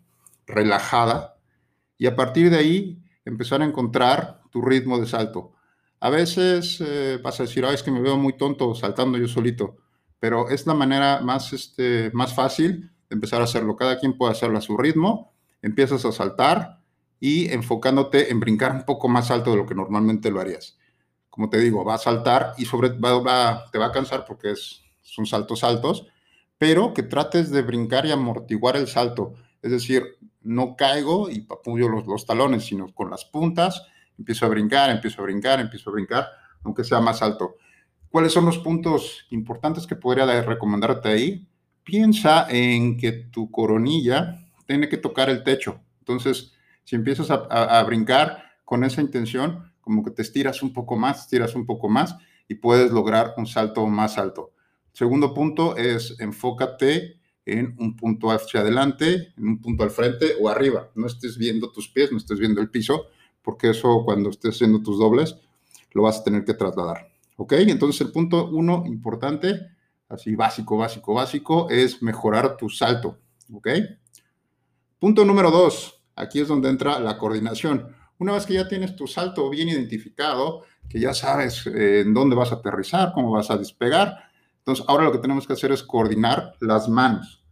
relajada, 0.47 1.37
y 1.99 2.07
a 2.07 2.17
partir 2.17 2.51
de 2.51 2.59
ahí 2.59 3.03
empezar 3.25 3.63
a 3.63 3.65
encontrar 3.65 4.43
tu 4.51 4.61
ritmo 4.61 4.99
de 4.99 5.07
salto. 5.07 5.53
A 6.01 6.11
veces 6.11 6.81
eh, 6.81 7.19
vas 7.23 7.39
a 7.41 7.45
decir, 7.45 7.65
es 7.65 7.83
que 7.83 7.91
me 7.91 8.01
veo 8.01 8.17
muy 8.17 8.37
tonto 8.37 8.75
saltando 8.75 9.19
yo 9.19 9.29
solito, 9.29 9.77
pero 10.19 10.49
es 10.49 10.67
la 10.67 10.75
manera 10.75 11.21
más, 11.21 11.53
este, 11.53 12.11
más 12.13 12.35
fácil 12.35 12.91
de 13.09 13.15
empezar 13.15 13.41
a 13.41 13.45
hacerlo. 13.45 13.77
Cada 13.77 13.99
quien 13.99 14.17
puede 14.17 14.33
hacerlo 14.33 14.59
a 14.59 14.63
su 14.63 14.77
ritmo, 14.77 15.33
empiezas 15.63 16.05
a 16.05 16.13
saltar 16.13 16.81
y 17.21 17.53
enfocándote 17.53 18.31
en 18.33 18.41
brincar 18.41 18.73
un 18.73 18.85
poco 18.85 19.09
más 19.09 19.31
alto 19.31 19.53
de 19.53 19.57
lo 19.57 19.67
que 19.67 19.77
normalmente 19.77 20.31
lo 20.31 20.41
harías. 20.41 20.77
Como 21.33 21.49
te 21.49 21.59
digo, 21.59 21.83
va 21.83 21.95
a 21.95 21.99
saltar 21.99 22.53
y 22.59 22.67
sobre, 22.67 22.91
va, 22.91 23.65
te 23.73 23.79
va 23.79 23.87
a 23.87 23.93
cansar 23.93 24.27
porque 24.27 24.51
es, 24.51 24.83
son 25.01 25.25
saltos 25.25 25.65
altos, 25.65 26.07
pero 26.59 26.93
que 26.93 27.03
trates 27.03 27.51
de 27.51 27.63
brincar 27.63 28.05
y 28.05 28.11
amortiguar 28.11 28.77
el 28.77 28.87
salto. 28.87 29.33
Es 29.63 29.71
decir, 29.71 30.19
no 30.43 30.77
caigo 30.77 31.31
y 31.31 31.41
papuyo 31.41 31.89
los, 31.89 32.07
los 32.07 32.27
talones, 32.27 32.67
sino 32.67 32.93
con 32.93 33.09
las 33.09 33.25
puntas 33.25 33.87
empiezo 34.19 34.45
a 34.45 34.51
brincar, 34.51 34.91
empiezo 34.91 35.23
a 35.23 35.25
brincar, 35.25 35.59
empiezo 35.59 35.89
a 35.89 35.95
brincar, 35.95 36.29
aunque 36.65 36.85
sea 36.85 37.01
más 37.01 37.23
alto. 37.23 37.57
¿Cuáles 38.11 38.33
son 38.33 38.45
los 38.45 38.59
puntos 38.59 39.27
importantes 39.31 39.87
que 39.87 39.97
podría 39.97 40.43
recomendarte 40.43 41.09
ahí? 41.09 41.49
Piensa 41.83 42.47
en 42.51 42.99
que 42.99 43.13
tu 43.13 43.51
coronilla 43.51 44.39
tiene 44.67 44.91
que 44.91 44.99
tocar 44.99 45.31
el 45.31 45.43
techo. 45.43 45.81
Entonces, 46.01 46.53
si 46.85 46.95
empiezas 46.95 47.31
a, 47.31 47.83
brincar 47.85 48.45
con 48.65 48.85
esa 48.85 49.01
intención, 49.01 49.72
como 49.83 50.03
que 50.03 50.11
te 50.11 50.23
estiras 50.23 50.63
un 50.63 50.73
poco 50.73 50.97
más, 50.97 51.21
estiras 51.21 51.55
un 51.55 51.67
poco 51.67 51.91
más 51.91 52.17
y 52.49 52.55
puedes 52.55 52.91
lograr 52.91 53.35
un 53.37 53.47
salto 53.47 53.87
más 53.87 54.17
alto. 54.17 54.53
Segundo 54.93 55.35
punto 55.35 55.77
es 55.77 56.17
enfócate 56.19 57.21
en 57.45 57.75
un 57.79 57.97
punto 57.97 58.31
hacia 58.31 58.61
adelante, 58.61 59.35
en 59.37 59.49
un 59.49 59.61
punto 59.61 59.83
al 59.83 59.91
frente 59.91 60.35
o 60.41 60.49
arriba. 60.49 60.91
No 60.95 61.07
estés 61.07 61.37
viendo 61.37 61.71
tus 61.71 61.89
pies, 61.89 62.11
no 62.13 62.19
estés 62.19 62.39
viendo 62.39 62.61
el 62.61 62.71
piso, 62.71 63.07
porque 63.43 63.71
eso 63.71 64.03
cuando 64.05 64.31
estés 64.31 64.55
haciendo 64.55 64.83
tus 64.83 64.99
dobles 64.99 65.37
lo 65.93 66.03
vas 66.03 66.21
a 66.21 66.25
tener 66.25 66.45
que 66.45 66.55
trasladar. 66.55 67.11
¿Ok? 67.37 67.55
Entonces 67.55 68.01
el 68.03 68.13
punto 68.13 68.49
uno 68.49 68.85
importante, 68.87 69.73
así 70.09 70.35
básico, 70.37 70.77
básico, 70.77 71.15
básico, 71.15 71.69
es 71.71 72.03
mejorar 72.03 72.57
tu 72.57 72.69
salto, 72.69 73.19
¿ok? 73.53 73.69
Punto 74.99 75.25
número 75.25 75.51
dos, 75.51 76.03
aquí 76.15 76.41
es 76.41 76.49
donde 76.49 76.69
entra 76.69 77.01
la 77.01 77.19
coordinación. 77.19 77.97
Una 78.23 78.35
vez 78.35 78.47
que 78.47 78.55
ya 78.55 78.69
tienes 78.69 78.95
tu 78.95 79.09
salto 79.09 79.51
bien 79.51 79.69
identificado, 79.69 80.63
que 80.89 81.01
ya 81.01 81.13
sabes 81.13 81.67
eh, 81.67 82.03
en 82.03 82.15
dónde 82.15 82.37
vas 82.37 82.53
a 82.53 82.55
aterrizar, 82.55 83.11
cómo 83.13 83.33
vas 83.33 83.51
a 83.51 83.57
despegar, 83.57 84.17
entonces 84.59 84.85
ahora 84.87 85.03
lo 85.03 85.11
que 85.11 85.19
tenemos 85.19 85.45
que 85.45 85.55
hacer 85.55 85.73
es 85.73 85.83
coordinar 85.83 86.55
las 86.61 86.89
manos. 86.89 87.43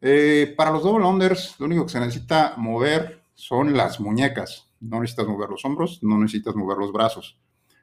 Eh, 0.00 0.54
para 0.56 0.70
los 0.70 0.82
double 0.82 1.04
unders, 1.04 1.56
lo 1.58 1.66
único 1.66 1.84
que 1.84 1.92
se 1.92 2.00
necesita 2.00 2.54
mover 2.56 3.22
son 3.34 3.76
las 3.76 4.00
muñecas. 4.00 4.70
No 4.80 4.98
necesitas 4.98 5.26
mover 5.26 5.50
los 5.50 5.62
hombros, 5.66 5.98
no 6.02 6.18
necesitas 6.18 6.54
mover 6.54 6.78
los 6.78 6.90
brazos. 6.90 7.38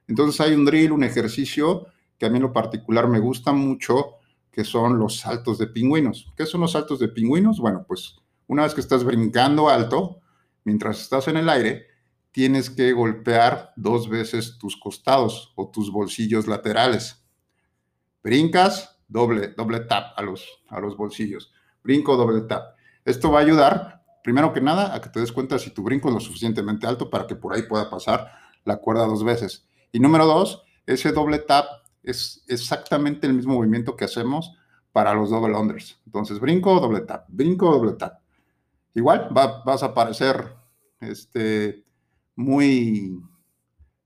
Entonces 0.07 0.41
hay 0.41 0.55
un 0.55 0.65
drill, 0.65 0.91
un 0.91 1.03
ejercicio 1.03 1.85
que 2.17 2.25
a 2.25 2.29
mí 2.31 2.37
en 2.37 2.41
lo 2.41 2.53
particular 2.53 3.07
me 3.07 3.19
gusta 3.19 3.53
mucho, 3.53 4.15
que 4.51 4.63
son 4.63 4.97
los 4.97 5.17
saltos 5.17 5.59
de 5.59 5.67
pingüinos. 5.67 6.33
¿Qué 6.35 6.47
son 6.47 6.61
los 6.61 6.71
saltos 6.71 6.97
de 6.97 7.09
pingüinos? 7.09 7.59
Bueno, 7.59 7.85
pues 7.87 8.15
una 8.47 8.63
vez 8.63 8.73
que 8.73 8.81
estás 8.81 9.03
brincando 9.03 9.69
alto, 9.69 10.21
mientras 10.63 11.01
estás 11.01 11.27
en 11.27 11.37
el 11.37 11.47
aire, 11.49 11.88
tienes 12.31 12.69
que 12.69 12.91
golpear 12.93 13.74
dos 13.75 14.09
veces 14.09 14.57
tus 14.57 14.77
costados 14.77 15.53
o 15.55 15.69
tus 15.69 15.91
bolsillos 15.91 16.48
laterales. 16.48 17.24
Brincas, 18.24 19.00
doble, 19.07 19.50
doble 19.50 19.81
tap 19.81 20.17
a 20.17 20.21
los, 20.21 20.48
a 20.67 20.79
los 20.79 20.95
bolsillos. 20.95 21.51
Brinco, 21.83 22.15
doble 22.15 22.41
tap. 22.41 22.75
Esto 23.05 23.31
va 23.31 23.39
a 23.39 23.41
ayudar, 23.41 24.03
primero 24.24 24.53
que 24.53 24.62
nada, 24.62 24.93
a 24.93 25.01
que 25.01 25.09
te 25.09 25.19
des 25.19 25.31
cuenta 25.31 25.57
si 25.57 25.71
tu 25.71 25.81
brinco 25.81 26.09
es 26.09 26.13
lo 26.13 26.19
suficientemente 26.19 26.86
alto 26.86 27.09
para 27.09 27.25
que 27.25 27.36
por 27.36 27.53
ahí 27.53 27.63
pueda 27.63 27.89
pasar 27.89 28.31
la 28.65 28.77
cuerda 28.77 29.05
dos 29.05 29.24
veces. 29.24 29.67
Y 29.91 30.00
número 30.00 30.25
dos, 30.25 30.63
ese 30.86 31.12
doble 31.12 31.39
tap 31.39 31.65
es 32.03 32.43
exactamente 32.48 33.27
el 33.27 33.33
mismo 33.33 33.55
movimiento 33.55 33.95
que 33.95 34.05
hacemos 34.05 34.55
para 34.91 35.13
los 35.13 35.29
double 35.29 35.55
unders. 35.55 36.00
Entonces, 36.05 36.39
brinco, 36.39 36.79
doble 36.79 37.01
tap, 37.01 37.25
brinco, 37.29 37.71
doble 37.71 37.93
tap. 37.93 38.19
Igual 38.93 39.29
vas 39.31 39.83
a 39.83 39.93
parecer 39.93 40.55
este, 41.00 41.86
muy, 42.39 43.22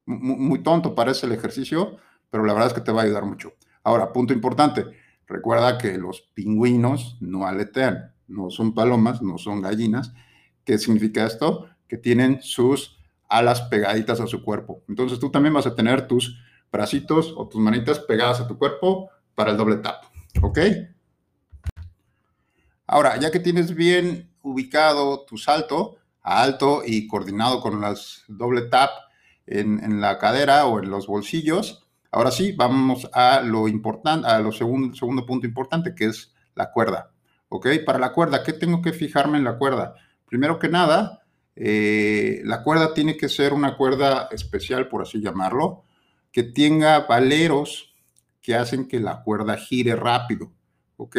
muy, 0.08 0.63
tonto, 0.63 0.96
parece 0.96 1.28
el 1.28 1.34
ejercicio, 1.34 1.98
pero 2.32 2.44
la 2.44 2.54
verdad 2.54 2.70
es 2.70 2.74
que 2.74 2.82
te 2.82 2.92
va 2.92 3.02
a 3.02 3.06
ayudar 3.06 3.25
mucho. 3.25 3.54
Ahora, 3.84 4.12
punto 4.12 4.34
importante, 4.34 4.88
recuerda 5.28 5.78
que 5.78 6.00
los 6.00 6.22
pingüinos 6.34 7.16
no 7.22 7.46
aletean, 7.46 8.12
no 8.28 8.50
son 8.50 8.74
palomas, 8.74 9.22
no 9.22 9.38
son 9.38 9.62
gallinas. 9.62 10.13
¿Qué 10.66 10.80
significa 10.80 11.28
esto? 11.28 11.68
Que 11.88 11.98
tienen 11.98 12.42
sus 12.42 12.98
alas 13.30 13.62
pegaditas 13.62 14.20
a 14.20 14.25
su 14.25 14.44
cuerpo. 14.44 14.82
Entonces 14.90 15.20
tú 15.20 15.30
también 15.30 15.54
vas 15.54 15.68
a 15.68 15.75
tener 15.75 16.08
tus 16.08 16.42
bracitos 16.72 17.36
o 17.38 17.48
tus 17.48 17.62
manitas 17.62 18.00
pegadas 18.00 18.42
a 18.42 18.48
tu 18.48 18.58
cuerpo 18.58 19.12
para 19.36 19.52
el 19.52 19.58
doble 19.58 19.75
tap. 19.75 20.06
¿Ok? 20.42 20.58
Ahora, 22.88 23.16
ya 23.20 23.30
que 23.30 23.40
tienes 23.40 23.75
bien 23.75 24.34
ubicado 24.42 25.24
tu 25.24 25.38
salto, 25.38 25.98
alto 26.24 26.82
y 26.86 27.08
coordinado 27.08 27.62
con 27.62 27.82
las 27.82 28.24
doble 28.27 28.63
tap 28.63 28.89
en, 29.46 30.00
la 30.01 30.18
cadera 30.18 30.65
o 30.65 30.80
en 30.80 30.89
los 30.89 31.08
bolsillos, 31.08 31.86
ahora 32.12 32.32
sí, 32.32 32.53
vamos 32.53 33.10
a 33.13 33.42
lo 33.42 33.68
importante, 33.68 34.27
a 34.27 34.39
lo 34.39 34.51
segundo, 34.51 34.96
segundo 34.96 35.25
punto 35.25 35.46
importante, 35.46 35.94
que 35.94 36.06
es 36.06 36.34
la 36.56 36.72
cuerda. 36.72 37.12
¿Ok? 37.50 37.68
Para 37.86 38.00
la 38.00 38.13
cuerda, 38.13 38.44
¿qué 38.44 38.53
tengo 38.53 38.82
que 38.82 38.94
fijarme 38.94 39.38
en 39.38 39.44
la 39.44 39.58
cuerda? 39.58 39.96
Primero 40.25 40.58
que 40.58 40.70
nada, 40.70 41.24
eh, 41.56 42.42
la 42.46 42.63
cuerda 42.63 42.94
tiene 42.94 43.15
que 43.15 43.30
ser 43.30 43.53
una 43.53 43.77
cuerda 43.77 44.27
especial, 44.32 44.88
por 44.88 45.03
así 45.03 45.22
llamarlo, 45.22 45.84
que 46.32 46.44
tenga 46.44 47.01
valeros 47.01 47.94
que 48.42 48.56
hacen 48.56 48.88
que 48.88 49.00
la 49.00 49.22
cuerda 49.22 49.56
gire 49.58 49.96
rápido, 49.96 50.51
¿ok? 50.98 51.18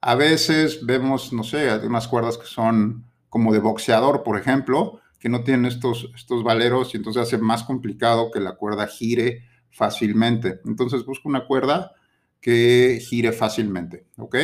A 0.00 0.14
veces 0.14 0.84
vemos, 0.84 1.32
no 1.32 1.44
sé, 1.44 1.74
unas 1.84 2.08
cuerdas 2.08 2.36
que 2.36 2.46
son 2.46 3.09
como 3.30 3.52
de 3.52 3.60
boxeador, 3.60 4.22
por 4.22 4.38
ejemplo, 4.38 5.00
que 5.18 5.30
no 5.30 5.42
tienen 5.42 5.64
estos, 5.64 6.10
estos 6.14 6.44
valeros 6.44 6.92
y 6.92 6.98
entonces 6.98 7.22
hace 7.22 7.38
más 7.38 7.64
complicado 7.64 8.30
que 8.30 8.40
la 8.40 8.56
cuerda 8.56 8.86
gire 8.86 9.44
fácilmente. 9.70 10.60
Entonces 10.66 11.06
busca 11.06 11.28
una 11.28 11.46
cuerda 11.46 11.92
que 12.40 12.98
gire 13.00 13.32
fácilmente, 13.32 14.06
¿ok? 14.18 14.36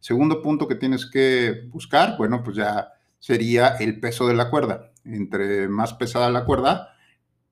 Segundo 0.00 0.42
punto 0.42 0.68
que 0.68 0.74
tienes 0.74 1.06
que 1.06 1.66
buscar, 1.68 2.16
bueno, 2.18 2.42
pues 2.44 2.56
ya 2.56 2.92
sería 3.18 3.68
el 3.80 3.98
peso 3.98 4.28
de 4.28 4.34
la 4.34 4.50
cuerda. 4.50 4.92
Entre 5.04 5.68
más 5.68 5.94
pesada 5.94 6.30
la 6.30 6.44
cuerda, 6.44 6.94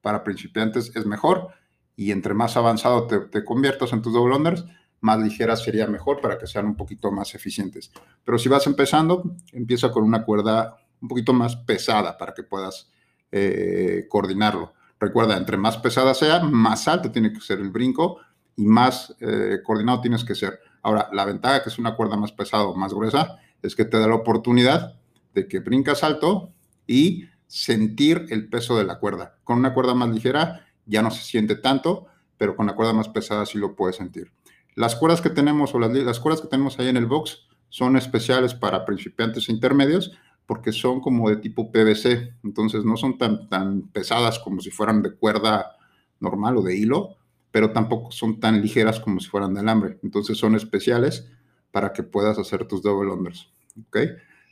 para 0.00 0.22
principiantes 0.22 0.94
es 0.94 1.06
mejor 1.06 1.48
y 1.96 2.10
entre 2.10 2.34
más 2.34 2.56
avanzado 2.56 3.06
te, 3.06 3.44
conviertas 3.44 3.92
en 3.92 4.02
tus 4.02 4.12
double 4.12 4.36
unders, 4.36 4.64
más 5.04 5.20
ligera 5.20 5.54
sería 5.54 5.86
mejor 5.86 6.18
para 6.22 6.38
que 6.38 6.46
sean 6.46 6.64
un 6.64 6.76
poquito 6.76 7.12
más 7.12 7.34
eficientes. 7.34 7.92
Pero 8.24 8.38
si 8.38 8.48
vas 8.48 8.66
empezando, 8.66 9.36
empieza 9.52 9.90
con 9.90 10.02
una 10.02 10.24
cuerda 10.24 10.78
un 11.02 11.08
poquito 11.08 11.34
más 11.34 11.56
pesada 11.56 12.16
para 12.16 12.32
que 12.32 12.42
puedas 12.42 12.90
eh, 13.30 14.06
coordinarlo. 14.08 14.72
Recuerda, 14.98 15.36
entre 15.36 15.58
más 15.58 15.76
pesada 15.76 16.14
sea, 16.14 16.40
más 16.40 16.88
alto 16.88 17.12
tiene 17.12 17.34
que 17.34 17.40
ser 17.40 17.58
el 17.58 17.68
brinco 17.68 18.18
y 18.56 18.64
más 18.64 19.14
eh, 19.20 19.58
coordinado 19.62 20.00
tienes 20.00 20.24
que 20.24 20.34
ser. 20.34 20.58
Ahora, 20.82 21.10
la 21.12 21.26
ventaja 21.26 21.62
que 21.62 21.68
es 21.68 21.78
una 21.78 21.96
cuerda 21.96 22.16
más 22.16 22.32
pesada 22.32 22.64
o 22.64 22.74
más 22.74 22.94
gruesa 22.94 23.36
es 23.60 23.76
que 23.76 23.84
te 23.84 23.98
da 23.98 24.08
la 24.08 24.14
oportunidad 24.14 24.98
de 25.34 25.46
que 25.46 25.58
brincas 25.58 26.02
alto 26.02 26.54
y 26.86 27.26
sentir 27.46 28.24
el 28.30 28.48
peso 28.48 28.78
de 28.78 28.84
la 28.84 28.98
cuerda. 28.98 29.36
Con 29.44 29.58
una 29.58 29.74
cuerda 29.74 29.92
más 29.92 30.08
ligera 30.08 30.66
ya 30.86 31.02
no 31.02 31.10
se 31.10 31.20
siente 31.22 31.56
tanto, 31.56 32.06
pero 32.38 32.56
con 32.56 32.64
la 32.64 32.74
cuerda 32.74 32.94
más 32.94 33.10
pesada 33.10 33.44
sí 33.44 33.58
lo 33.58 33.76
puedes 33.76 33.96
sentir. 33.96 34.32
Las 34.74 34.96
cuerdas 34.96 35.20
que 35.20 35.30
tenemos 35.30 35.74
o 35.74 35.78
las, 35.78 35.92
las 35.92 36.20
cuerdas 36.20 36.40
que 36.40 36.48
tenemos 36.48 36.78
ahí 36.78 36.88
en 36.88 36.96
el 36.96 37.06
box 37.06 37.46
son 37.68 37.96
especiales 37.96 38.54
para 38.54 38.84
principiantes 38.84 39.48
e 39.48 39.52
intermedios 39.52 40.12
porque 40.46 40.72
son 40.72 41.00
como 41.00 41.30
de 41.30 41.36
tipo 41.36 41.72
PVC, 41.72 42.34
entonces 42.44 42.84
no 42.84 42.96
son 42.96 43.16
tan, 43.16 43.48
tan 43.48 43.82
pesadas 43.88 44.38
como 44.38 44.60
si 44.60 44.70
fueran 44.70 45.02
de 45.02 45.14
cuerda 45.14 45.76
normal 46.20 46.58
o 46.58 46.62
de 46.62 46.76
hilo, 46.76 47.16
pero 47.50 47.72
tampoco 47.72 48.10
son 48.10 48.40
tan 48.40 48.60
ligeras 48.60 49.00
como 49.00 49.20
si 49.20 49.28
fueran 49.28 49.54
de 49.54 49.60
alambre. 49.60 49.98
Entonces 50.02 50.36
son 50.36 50.54
especiales 50.54 51.30
para 51.70 51.92
que 51.92 52.02
puedas 52.02 52.38
hacer 52.38 52.66
tus 52.66 52.82
double 52.82 53.10
unders. 53.10 53.48
¿ok? 53.88 53.98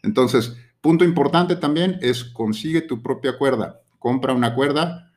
Entonces, 0.02 0.56
Punto 0.82 1.04
importante 1.04 1.54
también 1.54 1.96
es 2.02 2.24
consigue 2.24 2.82
tu 2.82 3.02
propia 3.02 3.38
cuerda. 3.38 3.80
Compra 4.00 4.32
una 4.32 4.52
cuerda 4.52 5.11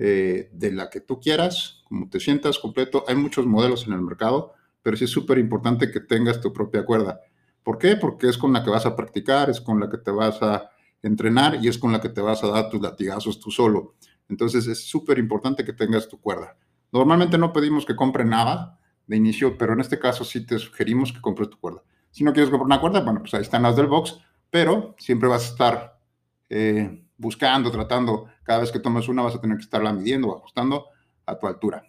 eh, 0.00 0.48
de 0.52 0.70
la 0.70 0.88
que 0.88 1.00
tú 1.00 1.18
quieras, 1.18 1.82
como 1.88 2.08
te 2.08 2.20
sientas 2.20 2.58
completo. 2.60 3.04
Hay 3.08 3.16
muchos 3.16 3.46
modelos 3.46 3.86
en 3.86 3.94
el 3.94 4.02
mercado, 4.02 4.52
pero 4.80 4.96
sí 4.96 5.04
es 5.04 5.10
súper 5.10 5.38
importante 5.38 5.90
que 5.90 5.98
tengas 5.98 6.40
tu 6.40 6.52
propia 6.52 6.84
cuerda. 6.84 7.20
¿Por 7.64 7.78
qué? 7.78 7.96
Porque 7.96 8.28
es 8.28 8.38
con 8.38 8.52
la 8.52 8.62
que 8.62 8.70
vas 8.70 8.86
a 8.86 8.94
practicar, 8.94 9.50
es 9.50 9.60
con 9.60 9.80
la 9.80 9.90
que 9.90 9.98
te 9.98 10.12
vas 10.12 10.40
a 10.42 10.70
entrenar 11.02 11.58
y 11.62 11.66
es 11.66 11.78
con 11.78 11.90
la 11.90 12.00
que 12.00 12.08
te 12.08 12.20
vas 12.20 12.44
a 12.44 12.48
dar 12.48 12.70
tus 12.70 12.80
latigazos 12.80 13.40
tú 13.40 13.50
solo. 13.50 13.96
Entonces 14.28 14.66
es 14.68 14.86
súper 14.86 15.18
importante 15.18 15.64
que 15.64 15.72
tengas 15.72 16.08
tu 16.08 16.20
cuerda. 16.20 16.56
Normalmente 16.92 17.36
no 17.36 17.52
pedimos 17.52 17.84
que 17.84 17.96
compre 17.96 18.24
nada 18.24 18.78
de 19.06 19.16
inicio, 19.16 19.58
pero 19.58 19.72
en 19.72 19.80
este 19.80 19.98
caso 19.98 20.24
sí 20.24 20.46
te 20.46 20.58
sugerimos 20.58 21.12
que 21.12 21.20
compres 21.20 21.50
tu 21.50 21.58
cuerda. 21.58 21.82
Si 22.10 22.24
no 22.24 22.32
quieres 22.32 22.50
comprar 22.50 22.66
una 22.66 22.80
cuerda, 22.80 23.00
bueno, 23.00 23.20
pues 23.20 23.34
ahí 23.34 23.42
están 23.42 23.62
las 23.62 23.76
del 23.76 23.86
box 23.86 24.18
pero 24.50 24.94
siempre 24.98 25.28
vas 25.28 25.44
a 25.44 25.52
estar 25.52 26.00
eh, 26.48 27.04
buscando, 27.18 27.70
tratando, 27.70 28.26
cada 28.44 28.60
vez 28.60 28.72
que 28.72 28.78
tomes 28.78 29.08
una 29.08 29.22
vas 29.22 29.34
a 29.34 29.40
tener 29.40 29.58
que 29.58 29.64
estarla 29.64 29.92
midiendo 29.92 30.28
o 30.28 30.36
ajustando 30.36 30.86
a 31.26 31.38
tu 31.38 31.46
altura. 31.46 31.82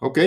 ¿Ok? 0.00 0.18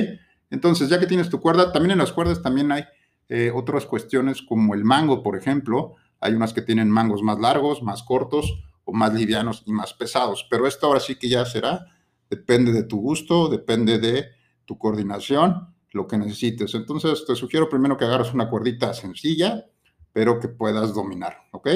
Entonces, 0.50 0.88
ya 0.88 1.00
que 1.00 1.08
tienes 1.08 1.30
tu 1.30 1.42
cuerda, 1.42 1.72
también 1.72 1.92
en 1.92 1.98
las 1.98 2.14
cuerdas 2.14 2.42
también 2.42 2.72
hay 2.72 2.86
eh, 3.28 3.52
otras 3.54 3.86
cuestiones 3.86 4.42
como 4.42 4.76
el 4.76 4.86
mango, 4.86 5.24
por 5.24 5.36
ejemplo. 5.36 5.96
Hay 6.20 6.34
unas 6.34 6.54
que 6.54 6.62
tienen 6.62 6.90
mangos 6.90 7.24
más 7.24 7.40
largos, 7.40 7.82
más 7.82 8.04
cortos 8.04 8.64
o 8.86 8.94
más 8.94 9.14
livianos 9.14 9.64
y 9.66 9.72
más 9.72 9.94
pesados. 9.94 10.46
Pero 10.50 10.68
esto 10.68 10.86
ahora 10.86 11.00
sí 11.00 11.16
que 11.16 11.28
ya 11.28 11.44
será, 11.46 11.88
depende 12.30 12.72
de 12.72 12.84
tu 12.84 13.02
gusto, 13.02 13.50
depende 13.50 13.98
de 13.98 14.28
tu 14.66 14.78
coordinación, 14.78 15.74
lo 15.92 16.08
que 16.08 16.18
necesites. 16.18 16.76
Entonces, 16.76 17.26
te 17.26 17.36
sugiero 17.36 17.68
primero 17.68 17.98
que 17.98 18.06
agarres 18.06 18.34
una 18.34 18.50
cuerdita 18.50 18.94
sencilla, 18.94 19.66
pero 20.12 20.40
que 20.40 20.48
puedas 20.48 20.94
dominar, 20.94 21.38
¿ok? 21.52 21.70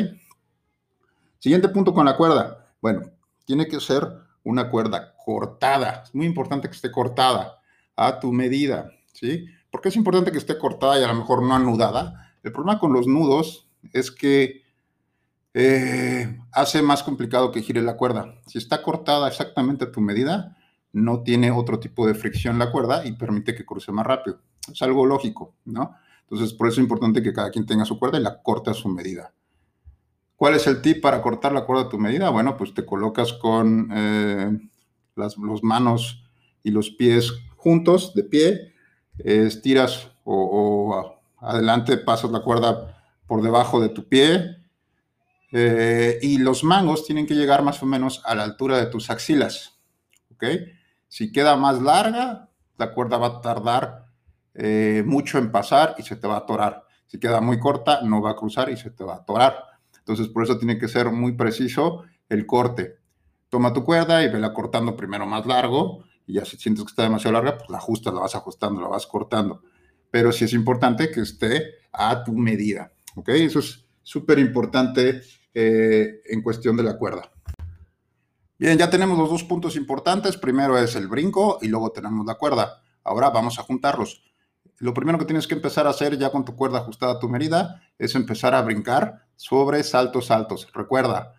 Siguiente 1.40 1.70
punto 1.70 1.94
con 1.94 2.06
la 2.06 2.16
cuerda. 2.16 2.67
Bueno, 2.82 3.02
tiene 3.46 3.68
que 3.68 3.80
ser 3.80 4.08
una 4.44 4.70
cuerda 4.70 5.16
cortada. 5.24 6.04
Es 6.06 6.16
muy 6.16 6.26
importante 6.26 6.70
que 6.70 6.76
esté 6.76 6.92
cortada 6.92 7.60
a 7.96 8.20
tu 8.20 8.32
medida, 8.32 8.92
¿sí? 9.14 9.46
Porque 9.72 9.90
es 9.90 9.96
importante 9.96 10.32
que 10.32 10.38
esté 10.38 10.58
cortada 10.58 11.00
y 11.00 11.04
a 11.04 11.08
lo 11.08 11.16
mejor 11.16 11.44
no 11.44 11.54
anudada. 11.54 12.34
El 12.44 12.52
problema 12.52 12.80
con 12.80 12.94
los 12.94 13.08
nudos 13.08 13.70
es 13.94 14.12
que 14.12 14.64
eh, 15.54 16.40
hace 16.52 16.82
más 16.82 17.04
complicado 17.04 17.52
que 17.52 17.62
gire 17.62 17.82
la 17.82 17.98
cuerda. 17.98 18.36
Si 18.46 18.58
está 18.58 18.82
cortada 18.84 19.28
exactamente 19.28 19.86
a 19.86 19.92
tu 19.92 20.02
medida, 20.02 20.56
no 20.94 21.24
tiene 21.24 21.52
otro 21.52 21.80
tipo 21.80 22.08
de 22.08 22.16
fricción 22.16 22.60
la 22.60 22.72
cuerda 22.72 23.06
y 23.06 23.14
permite 23.14 23.56
que 23.56 23.66
cruce 23.66 23.92
más 23.92 24.06
rápido. 24.06 24.40
Es 24.72 24.82
algo 24.82 25.06
lógico, 25.06 25.56
¿no? 25.66 25.96
Entonces, 26.30 26.54
por 26.54 26.68
eso 26.68 26.80
es 26.80 26.84
importante 26.84 27.24
que 27.24 27.34
cada 27.34 27.50
quien 27.52 27.66
tenga 27.66 27.86
su 27.86 27.98
cuerda 27.98 28.20
y 28.20 28.24
la 28.24 28.42
corte 28.42 28.70
a 28.70 28.74
su 28.74 28.90
medida. 28.90 29.34
¿Cuál 30.38 30.54
es 30.54 30.68
el 30.68 30.84
tip 30.84 31.02
para 31.02 31.20
cortar 31.24 31.52
la 31.52 31.66
cuerda 31.66 31.86
a 31.86 31.90
tu 31.90 31.98
medida? 31.98 32.30
Bueno, 32.30 32.56
pues 32.56 32.72
te 32.76 32.86
colocas 32.86 33.34
con 33.34 33.90
eh, 33.92 34.52
las 35.16 35.36
manos 35.64 36.24
y 36.62 36.70
los 36.70 36.92
pies 36.92 37.34
juntos, 37.56 38.14
de 38.14 38.24
pie, 38.24 38.74
estiras 39.18 40.12
o, 40.24 41.20
adelante 41.40 41.98
pasas 41.98 42.30
la 42.30 42.42
cuerda 42.42 43.04
por 43.26 43.42
debajo 43.42 43.82
de 43.82 43.90
tu 43.90 44.08
pie. 44.08 44.58
Eh, 45.52 46.20
y 46.22 46.38
los 46.38 46.64
mangos 46.64 47.04
tienen 47.04 47.26
que 47.26 47.34
llegar 47.34 47.64
más 47.64 47.82
o 47.82 47.88
menos 47.88 48.22
a 48.24 48.36
la 48.36 48.44
altura 48.44 48.78
de 48.78 48.86
tus 48.86 49.10
axilas. 49.10 49.80
Si 51.08 51.32
queda 51.32 51.56
más 51.56 51.82
larga, 51.82 52.50
la 52.78 52.94
cuerda 52.94 53.18
va 53.18 53.28
a 53.28 53.42
tardar 53.42 54.06
eh, 54.54 55.02
mucho 55.04 55.40
en 55.40 55.52
pasar 55.52 55.96
y 55.98 56.04
se 56.04 56.16
te 56.16 56.28
va 56.28 56.36
a 56.36 56.40
atorar. 56.40 56.84
Si 57.08 57.20
queda 57.20 57.42
muy 57.42 57.60
corta, 57.60 58.02
no 58.04 58.22
va 58.22 58.32
a 58.32 58.36
cruzar 58.36 58.70
y 58.70 58.78
se 58.78 58.92
te 58.92 59.04
va 59.04 59.16
a 59.16 59.18
atorar. 59.18 59.67
Entonces, 60.08 60.30
por 60.30 60.44
eso 60.44 60.58
tiene 60.58 60.78
que 60.78 60.88
ser 60.88 61.12
muy 61.12 61.34
preciso 61.34 62.04
el 62.30 62.46
corte. 62.46 62.96
Toma 63.50 63.74
tu 63.74 63.84
cuerda 63.84 64.24
y 64.24 64.32
vela 64.32 64.54
cortando 64.54 64.96
primero 64.96 65.26
más 65.26 65.46
largo 65.46 66.06
y 66.26 66.36
ya 66.36 66.46
si 66.46 66.56
sientes 66.56 66.86
que 66.86 66.92
está 66.92 67.04
demasiado 67.04 67.34
larga, 67.34 67.58
pues 67.58 67.70
la 67.70 67.78
ajustas, 67.78 68.14
la 68.14 68.22
vas 68.22 68.34
ajustando, 68.34 68.80
la 68.80 68.88
vas 68.88 69.06
cortando. 69.06 69.64
Pero 70.10 70.32
sí 70.32 70.46
es 70.46 70.54
importante 70.54 71.12
que 71.12 71.20
esté 71.20 71.76
a 71.92 72.24
tu 72.24 72.32
medida, 72.32 72.94
¿ok? 73.16 73.30
Eso 73.30 73.60
es 73.60 73.86
súper 74.02 74.40
importante 74.40 75.22
eh, 75.54 76.22
en 76.26 76.42
cuestión 76.42 76.78
de 76.78 76.84
la 76.84 76.98
cuerda. 76.98 77.30
Bien, 78.58 78.78
ya 78.78 78.90
tenemos 78.90 79.18
los 79.18 79.30
dos 79.30 79.44
puntos 79.44 79.76
importantes. 79.76 80.38
Primero 80.38 80.78
es 80.78 80.96
el 80.96 81.10
brinco 81.10 81.60
y 81.62 81.68
luego 81.68 81.92
tenemos 81.92 82.26
la 82.26 82.36
cuerda. 82.36 82.82
Ahora 83.04 83.30
vamos 83.30 83.60
a 83.60 83.64
juntarlos. 83.64 84.24
Lo 84.80 84.94
primero 84.94 85.18
que 85.18 85.26
tienes 85.26 85.48
que 85.48 85.56
empezar 85.56 85.88
a 85.88 85.92
hacer 85.92 86.18
ya 86.18 86.32
con 86.32 86.46
tu 86.46 86.56
cuerda 86.56 86.80
ajustada 86.80 87.14
a 87.14 87.20
tu 87.20 87.30
medida 87.30 87.82
es 87.98 88.14
empezar 88.16 88.54
a 88.54 88.62
brincar 88.62 89.26
sobre 89.36 89.84
saltos 89.84 90.30
altos. 90.30 90.68
Recuerda, 90.74 91.34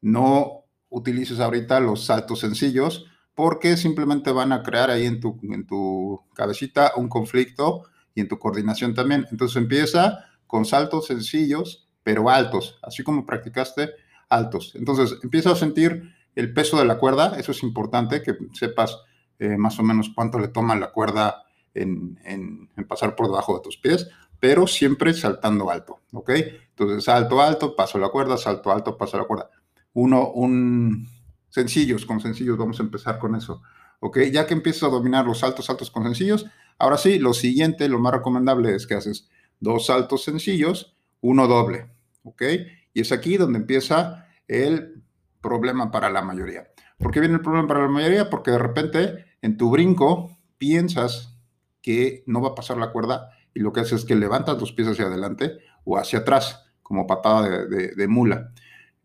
no 0.00 0.64
utilices 0.88 1.40
ahorita 1.40 1.80
los 1.80 2.04
saltos 2.04 2.40
sencillos 2.40 3.06
porque 3.34 3.76
simplemente 3.76 4.32
van 4.32 4.52
a 4.52 4.62
crear 4.62 4.90
ahí 4.90 5.06
en 5.06 5.20
tu, 5.20 5.38
en 5.42 5.66
tu 5.66 6.24
cabecita 6.34 6.92
un 6.96 7.08
conflicto 7.08 7.84
y 8.14 8.22
en 8.22 8.28
tu 8.28 8.38
coordinación 8.38 8.94
también. 8.94 9.26
Entonces 9.30 9.56
empieza 9.58 10.24
con 10.46 10.64
saltos 10.64 11.06
sencillos, 11.06 11.88
pero 12.02 12.30
altos, 12.30 12.78
así 12.82 13.04
como 13.04 13.26
practicaste 13.26 13.90
altos. 14.30 14.72
Entonces 14.74 15.18
empieza 15.22 15.52
a 15.52 15.56
sentir 15.56 16.14
el 16.34 16.52
peso 16.54 16.78
de 16.78 16.86
la 16.86 16.98
cuerda, 16.98 17.38
eso 17.38 17.52
es 17.52 17.62
importante, 17.62 18.22
que 18.22 18.36
sepas 18.54 18.98
eh, 19.38 19.56
más 19.56 19.78
o 19.78 19.82
menos 19.82 20.10
cuánto 20.14 20.38
le 20.38 20.48
toma 20.48 20.74
la 20.74 20.90
cuerda 20.90 21.44
en, 21.82 22.68
pasar 22.88 23.16
por 23.16 23.26
debajo 23.26 23.56
de 23.56 23.62
tus 23.62 23.76
pies, 23.76 24.08
pero 24.40 24.66
siempre 24.66 25.14
saltando 25.14 25.70
alto, 25.70 26.00
¿ok? 26.12 26.30
Entonces 26.70 27.04
salto 27.04 27.40
alto, 27.40 27.74
paso 27.74 27.98
la 27.98 28.08
cuerda, 28.08 28.36
salto 28.36 28.70
alto, 28.70 28.96
paso 28.96 29.18
la 29.18 29.24
cuerda. 29.24 29.50
Uno, 29.94 30.30
un, 30.30 31.08
Sencillos, 31.50 32.04
con 32.04 32.20
sencillos, 32.20 32.58
vamos 32.58 32.78
a 32.78 32.82
empezar 32.82 33.18
con 33.18 33.34
eso. 33.34 33.62
¿Ok? 34.00 34.18
Ya 34.32 34.46
que 34.46 34.54
empiezas 34.54 34.84
a 34.84 34.88
dominar 34.88 35.24
los 35.24 35.40
saltos 35.40 35.66
saltos 35.66 35.90
con 35.90 36.04
sencillos, 36.04 36.46
ahora 36.78 36.98
sí, 36.98 37.18
lo 37.18 37.32
siguiente, 37.32 37.88
lo 37.88 37.98
más 37.98 38.12
recomendable 38.12 38.74
es 38.74 38.86
que 38.86 38.94
haces 38.94 39.28
dos 39.60 39.86
saltos 39.86 40.24
sencillos, 40.24 40.96
uno 41.20 41.48
doble. 41.48 41.90
¿Ok? 42.22 42.42
Y 42.92 43.00
es 43.00 43.12
aquí 43.12 43.36
donde 43.36 43.58
empieza 43.58 44.26
el 44.46 45.02
problema 45.40 45.90
para 45.90 46.10
la 46.10 46.22
mayoría. 46.22 46.68
¿Por 46.98 47.12
qué 47.12 47.20
viene 47.20 47.36
el 47.36 47.40
problema 47.40 47.66
para 47.66 47.82
la 47.82 47.88
mayoría? 47.88 48.28
Porque 48.28 48.50
de 48.50 48.58
repente 48.58 49.24
en 49.40 49.56
tu 49.56 49.70
brinco 49.70 50.36
piensas 50.58 51.37
que 51.88 52.22
no 52.26 52.42
va 52.42 52.48
a 52.48 52.54
pasar 52.54 52.76
la 52.76 52.92
cuerda 52.92 53.30
y 53.54 53.60
lo 53.60 53.72
que 53.72 53.80
haces 53.80 54.00
es 54.00 54.04
que 54.04 54.14
levantas 54.14 54.60
los 54.60 54.72
pies 54.72 54.88
hacia 54.88 55.06
adelante 55.06 55.56
o 55.84 55.96
hacia 55.96 56.18
atrás, 56.18 56.66
como 56.82 57.06
patada 57.06 57.64
de, 57.66 58.08
mula. 58.08 58.52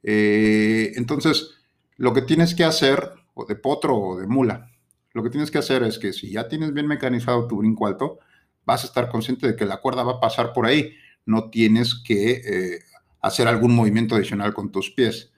Eh, 0.03 0.91
entonces, 0.95 1.51
lo 1.95 2.13
que 2.13 2.23
tienes 2.23 2.53
que 2.53 2.65
hacer, 2.65 3.09
o 3.35 3.45
de 3.45 3.55
potro 3.55 3.95
o 3.95 4.19
de 4.19 4.27
mula, 4.27 4.69
lo 5.13 5.23
que 5.23 5.29
tienes 5.29 5.49
que 5.49 5.59
hacer 5.59 5.81
es 5.83 5.97
que 5.97 6.11
si 6.11 6.29
ya 6.29 6.49
tienes 6.49 6.73
bien 6.73 6.87
mecanizado 6.87 7.47
tu 7.47 7.55
brinco 7.55 7.87
alto, 7.87 8.19
vas 8.65 8.83
a 8.83 8.87
estar 8.87 9.07
consciente 9.07 9.47
de 9.47 9.55
que 9.55 9.65
la 9.65 9.77
cuerda 9.77 10.03
va 10.03 10.15
a 10.15 10.19
pasar 10.19 10.51
por 10.51 10.65
ahí. 10.65 10.91
No 11.25 11.49
tienes 11.51 11.95
que 11.95 12.31
eh, 12.31 12.79
hacer 13.21 13.47
algún 13.47 13.73
movimiento 13.73 14.15
adicional 14.15 14.53
con 14.53 14.73
tus 14.73 14.91
pies. 14.91 15.31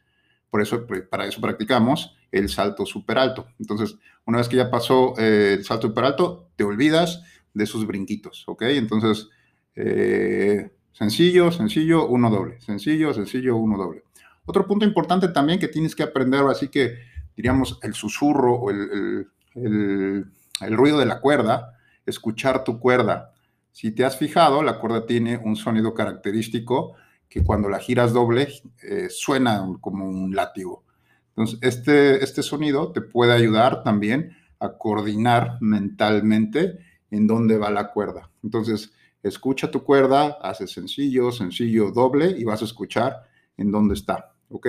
Por 0.50 0.64
eso, 0.64 0.88
para 1.12 1.28
eso 1.28 1.40
practicamos 1.42 2.16
el 2.32 2.50
salto 2.50 2.88
súper 2.88 3.20
alto. 3.20 3.46
Entonces, 3.60 3.98
una 4.26 4.40
vez 4.40 4.50
que 4.50 4.56
ya 4.56 4.72
pasó 4.72 5.14
eh, 5.20 5.58
el 5.60 5.64
salto 5.64 5.90
súper 5.90 6.06
alto, 6.06 6.50
te 6.56 6.64
olvidas 6.64 7.22
de 7.56 7.66
sus 7.66 7.88
brinquitos, 7.88 8.44
¿ok? 8.48 8.64
Entonces, 8.64 9.30
eh, 9.76 10.70
sencillo, 10.92 11.52
sencillo, 11.52 12.08
uno 12.08 12.30
doble. 12.30 12.62
Sencillo, 12.62 13.14
sencillo, 13.14 13.56
uno 13.56 13.78
doble. 13.78 14.04
Otro 14.46 14.68
punto 14.68 14.86
importante 14.86 15.30
también 15.30 15.58
que 15.58 15.70
tienes 15.70 15.96
que 15.96 16.04
aprender, 16.04 16.42
así 16.42 16.68
que 16.68 17.00
diríamos 17.36 17.80
el 17.82 17.94
susurro 17.94 18.54
o 18.54 18.70
el, 18.70 20.26
ruido 20.62 21.00
de 21.00 21.06
la 21.06 21.22
cuerda, 21.22 21.80
escuchar 22.06 22.64
tu 22.64 22.80
cuerda. 22.80 23.34
Si 23.72 23.92
te 23.92 24.06
has 24.06 24.18
fijado, 24.18 24.62
la 24.62 24.80
cuerda 24.80 25.06
tiene 25.06 25.38
un 25.38 25.56
sonido 25.56 25.94
característico 25.94 26.96
que 27.28 27.44
cuando 27.44 27.70
la 27.70 27.80
giras 27.80 28.14
doble 28.14 28.50
eh, 28.84 29.08
suena 29.10 29.66
como 29.82 30.08
un 30.08 30.36
látigo. 30.36 30.84
Entonces, 31.30 31.60
este, 31.62 32.24
este 32.24 32.44
sonido 32.44 32.92
te 32.92 33.02
puede 33.02 33.34
ayudar 33.34 33.84
también 33.84 34.38
a 34.60 34.78
coordinar 34.78 35.58
mentalmente 35.60 36.80
en 37.12 37.28
dónde 37.28 37.58
va 37.58 37.70
la 37.72 37.92
cuerda. 37.92 38.32
Entonces, 38.44 38.94
escucha 39.24 39.72
tu 39.72 39.84
cuerda, 39.84 40.38
hace 40.42 40.68
sencillo, 40.68 41.32
sencillo, 41.32 41.92
doble 41.92 42.36
y 42.38 42.44
vas 42.44 42.62
a 42.62 42.66
escuchar 42.66 43.24
en 43.58 43.72
dónde 43.72 43.96
está. 43.96 44.36
¿ok? 44.50 44.68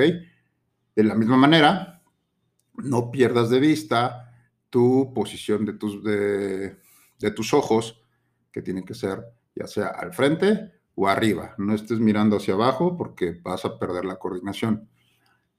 De 0.94 1.04
la 1.04 1.14
misma 1.14 1.36
manera, 1.36 2.02
no 2.74 3.10
pierdas 3.10 3.50
de 3.50 3.60
vista 3.60 4.32
tu 4.70 5.12
posición 5.14 5.64
de 5.64 5.74
tus, 5.74 6.02
de, 6.02 6.76
tus 7.34 7.54
ojos, 7.54 8.02
que 8.52 8.62
tienen 8.62 8.84
que 8.84 8.94
ser 8.94 9.22
ya 9.54 9.66
sea 9.66 9.88
al 9.88 10.12
frente 10.12 10.72
o 10.94 11.08
arriba. 11.08 11.54
No 11.58 11.74
estés 11.74 11.98
mirando 11.98 12.36
hacia 12.36 12.54
abajo 12.54 12.96
porque 12.96 13.38
vas 13.42 13.64
a 13.64 13.78
perder 13.78 14.04
la 14.04 14.18
coordinación. 14.18 14.88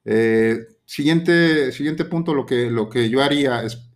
Eh, 0.05 0.67
siguiente, 0.85 1.71
siguiente 1.71 2.05
punto, 2.05 2.33
lo 2.33 2.45
que, 2.45 2.69
lo 2.69 2.89
que 2.89 3.09
yo 3.09 3.23
haría 3.23 3.63
es, 3.63 3.89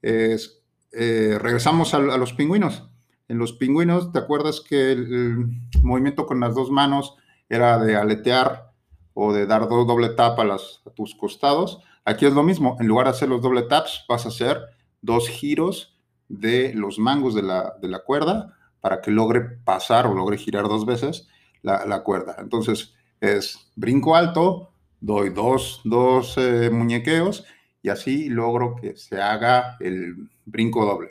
es 0.00 0.61
eh, 0.92 1.38
regresamos 1.40 1.94
a, 1.94 1.98
los 1.98 2.32
pingüinos. 2.32 2.88
En 3.28 3.38
los 3.38 3.52
pingüinos, 3.52 4.12
¿te 4.12 4.18
acuerdas 4.18 4.60
que 4.60 4.92
el, 4.92 5.46
movimiento 5.82 6.26
con 6.26 6.40
las 6.40 6.54
dos 6.54 6.70
manos 6.70 7.16
era 7.48 7.78
de 7.78 7.96
aletear 7.96 8.72
o 9.14 9.32
de 9.32 9.46
dar 9.46 9.68
dos 9.68 9.86
doble 9.86 10.10
tap 10.10 10.38
a, 10.40 10.56
tus 10.94 11.14
costados. 11.14 11.80
Aquí 12.04 12.26
es 12.26 12.32
lo 12.32 12.42
mismo, 12.42 12.76
en 12.80 12.88
lugar 12.88 13.06
de 13.06 13.10
hacer 13.10 13.28
los 13.28 13.42
doble 13.42 13.62
taps, 13.62 14.04
vas 14.08 14.24
a 14.24 14.28
hacer 14.28 14.60
dos 15.02 15.28
giros 15.28 15.98
de 16.28 16.72
los 16.74 16.98
mangos 16.98 17.34
de 17.34 17.42
la, 17.42 18.02
cuerda 18.06 18.56
para 18.80 19.00
que 19.00 19.10
logre 19.10 19.40
pasar 19.64 20.06
o 20.06 20.14
logre 20.14 20.38
girar 20.38 20.64
dos 20.64 20.86
veces 20.86 21.28
la, 21.62 22.02
cuerda. 22.02 22.36
Entonces 22.38 22.94
es 23.20 23.70
brinco 23.76 24.16
alto, 24.16 24.72
doy 25.00 25.30
dos, 25.30 25.80
dos 25.84 26.36
eh, 26.38 26.70
muñequeos 26.70 27.44
y 27.82 27.88
así 27.88 28.28
logro 28.28 28.76
que 28.76 28.96
se 28.96 29.20
haga 29.20 29.76
el 29.80 30.30
brinco 30.44 30.84
doble. 30.86 31.08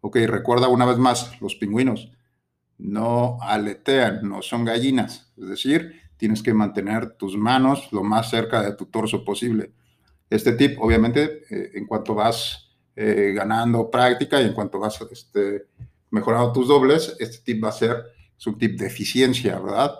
Ok, 0.00 0.16
recuerda 0.26 0.68
una 0.68 0.86
vez 0.86 0.98
más, 0.98 1.40
los 1.40 1.56
pingüinos 1.56 2.10
no 2.78 3.38
aletean, 3.42 4.28
no 4.28 4.42
son 4.42 4.64
gallinas, 4.64 5.32
es 5.36 5.48
decir, 5.48 6.00
tienes 6.16 6.42
que 6.42 6.54
mantener 6.54 7.12
tus 7.12 7.36
manos 7.36 7.92
lo 7.92 8.02
más 8.02 8.30
cerca 8.30 8.62
de 8.62 8.74
tu 8.74 8.86
torso 8.86 9.24
posible. 9.24 9.72
Este 10.28 10.52
tip, 10.52 10.80
obviamente, 10.80 11.42
eh, 11.50 11.72
en 11.74 11.86
cuanto 11.86 12.14
vas 12.14 12.70
eh, 12.94 13.32
ganando 13.34 13.90
práctica 13.90 14.40
y 14.40 14.46
en 14.46 14.52
cuanto 14.52 14.78
vas 14.78 15.00
este, 15.10 15.66
mejorando 16.10 16.52
tus 16.52 16.68
dobles, 16.68 17.16
este 17.18 17.38
tip 17.38 17.64
va 17.64 17.70
a 17.70 17.72
ser 17.72 17.96
su 18.36 18.56
tip 18.56 18.78
de 18.78 18.86
eficiencia, 18.86 19.58
¿verdad? 19.58 19.94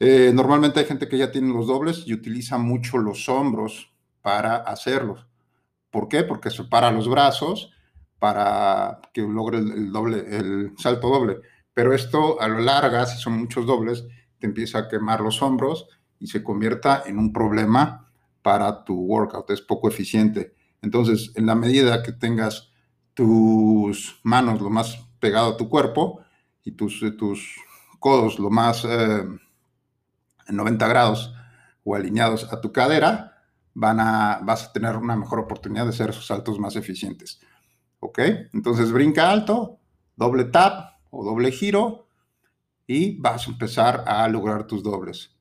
Eh, 0.00 0.30
normalmente 0.32 0.80
hay 0.80 0.86
gente 0.86 1.08
que 1.08 1.18
ya 1.18 1.32
tiene 1.32 1.52
los 1.52 1.66
dobles 1.66 2.04
y 2.06 2.14
utiliza 2.14 2.56
mucho 2.56 2.98
los 2.98 3.28
hombros 3.28 3.92
para 4.22 4.56
hacerlos. 4.56 5.26
¿Por 5.90 6.08
qué? 6.08 6.24
Porque 6.24 6.50
separa 6.50 6.90
los 6.90 7.08
brazos 7.08 7.72
para 8.18 9.00
que 9.12 9.22
logre 9.22 9.58
el, 9.58 9.92
doble, 9.92 10.24
el 10.28 10.72
salto 10.76 11.08
doble. 11.08 11.38
Pero 11.72 11.94
esto 11.94 12.40
a 12.40 12.48
lo 12.48 12.58
largo, 12.58 13.04
si 13.06 13.18
son 13.18 13.38
muchos 13.38 13.66
dobles, 13.66 14.04
te 14.38 14.46
empieza 14.46 14.78
a 14.78 14.88
quemar 14.88 15.20
los 15.20 15.42
hombros 15.42 15.88
y 16.18 16.26
se 16.26 16.42
convierta 16.42 17.04
en 17.06 17.18
un 17.18 17.32
problema 17.32 18.10
para 18.42 18.84
tu 18.84 18.94
workout, 18.94 19.50
es 19.50 19.60
poco 19.60 19.88
eficiente. 19.88 20.54
Entonces, 20.82 21.32
en 21.34 21.46
la 21.46 21.54
medida 21.54 22.02
que 22.02 22.12
tengas 22.12 22.72
tus 23.14 24.20
manos 24.22 24.60
lo 24.60 24.70
más 24.70 24.96
pegado 25.20 25.50
a 25.50 25.56
tu 25.56 25.68
cuerpo 25.68 26.20
y 26.64 26.72
tus, 26.72 27.04
tus 27.16 27.56
codos 27.98 28.38
lo 28.38 28.50
más 28.50 28.84
eh, 28.84 29.24
en 30.48 30.56
90 30.56 30.88
grados 30.88 31.34
o 31.84 31.94
alineados 31.94 32.52
a 32.52 32.60
tu 32.60 32.72
cadera, 32.72 33.37
van 33.78 34.00
a, 34.00 34.40
vas 34.42 34.64
a 34.64 34.72
tener 34.72 34.96
una 34.96 35.14
mejor 35.14 35.38
oportunidad 35.38 35.84
de 35.84 35.90
hacer 35.90 36.10
esos 36.10 36.26
saltos 36.26 36.58
más 36.58 36.74
eficientes. 36.74 37.40
¿Ok? 38.00 38.18
Entonces 38.52 38.90
brinca 38.90 39.30
alto, 39.30 39.78
doble 40.16 40.46
tap 40.46 40.96
o 41.10 41.24
doble 41.24 41.52
giro 41.52 42.08
y 42.88 43.20
vas 43.20 43.46
a 43.46 43.50
empezar 43.52 44.02
a 44.04 44.26
lograr 44.26 44.66
tus 44.66 44.82
dobles. 44.82 45.36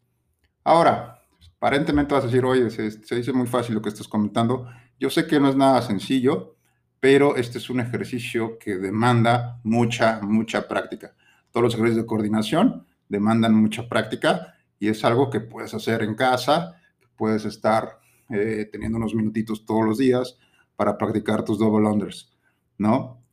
Ahora, 0.64 1.20
aparentemente 1.56 2.14
vas 2.14 2.26
a 2.26 2.28
decir, 2.28 2.46
oye, 2.46 2.70
se, 2.70 3.16
dice 3.16 3.34
muy 3.34 3.48
fácil 3.48 3.74
lo 3.74 3.82
que 3.82 3.90
estás 3.90 4.08
comentando. 4.08 4.68
Yo 5.00 5.10
sé 5.10 5.26
que 5.26 5.40
no 5.40 5.50
es 5.50 5.56
nada 5.56 5.82
sencillo, 5.82 6.58
pero 7.00 7.38
este 7.38 7.58
es 7.58 7.72
un 7.72 7.80
ejercicio 7.80 8.60
que 8.60 8.78
demanda 8.78 9.60
mucha, 9.64 10.20
mucha 10.22 10.68
práctica. 10.68 11.16
todos 11.52 11.64
los 11.64 11.74
ejercicios 11.74 12.04
de 12.04 12.08
coordinación 12.08 12.86
demandan 13.10 13.56
mucha 13.56 13.90
práctica 13.90 14.54
y 14.78 14.90
es 14.90 15.04
algo 15.04 15.32
que 15.32 15.40
puedes 15.40 15.74
hacer 15.74 16.04
en 16.04 16.14
casa, 16.14 16.76
puedes 17.16 17.46
estar 17.46 17.98
eh, 18.30 18.68
teniendo 18.72 18.98
unos 18.98 19.16
minutitos 19.16 19.66
todos 19.66 19.86
los 19.86 19.98
días 19.98 20.38
para 20.76 20.98
practicar 20.98 21.44
tus 21.44 21.60
double 21.60 21.88
unders, 21.88 22.32
¿no? 22.78 23.24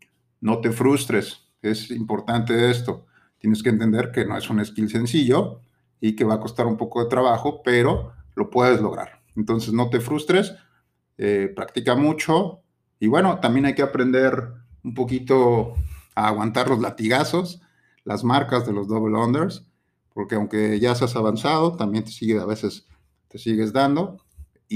No 0.40 0.60
te 0.60 0.70
frustres, 0.70 1.48
es 1.62 1.90
importante 1.90 2.70
esto. 2.70 3.06
Tienes 3.38 3.62
que 3.62 3.70
entender 3.70 4.10
que 4.12 4.24
no 4.24 4.36
es 4.36 4.48
un 4.48 4.64
skill 4.64 4.88
sencillo 4.88 5.60
y 6.00 6.14
que 6.14 6.24
va 6.24 6.34
a 6.34 6.40
costar 6.40 6.66
un 6.66 6.76
poco 6.76 7.02
de 7.02 7.10
trabajo, 7.10 7.62
pero 7.62 8.12
lo 8.34 8.50
puedes 8.50 8.80
lograr. 8.80 9.22
Entonces 9.36 9.72
no 9.72 9.90
te 9.90 10.00
frustres, 10.00 10.54
eh, 11.18 11.52
practica 11.54 11.94
mucho 11.94 12.62
y 13.00 13.06
bueno, 13.06 13.38
también 13.40 13.66
hay 13.66 13.74
que 13.74 13.82
aprender 13.82 14.52
un 14.82 14.94
poquito 14.94 15.74
a 16.14 16.28
aguantar 16.28 16.68
los 16.68 16.80
latigazos, 16.80 17.60
las 18.04 18.24
marcas 18.24 18.66
de 18.66 18.72
los 18.72 18.88
double 18.88 19.16
unders, 19.16 19.66
porque 20.12 20.36
aunque 20.36 20.78
ya 20.78 20.94
seas 20.94 21.16
avanzado, 21.16 21.76
también 21.76 22.04
te 22.04 22.10
sigue 22.10 22.38
a 22.38 22.46
veces 22.46 22.86
te 23.28 23.38
sigues 23.38 23.72
dando 23.72 24.23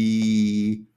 y 0.01 0.89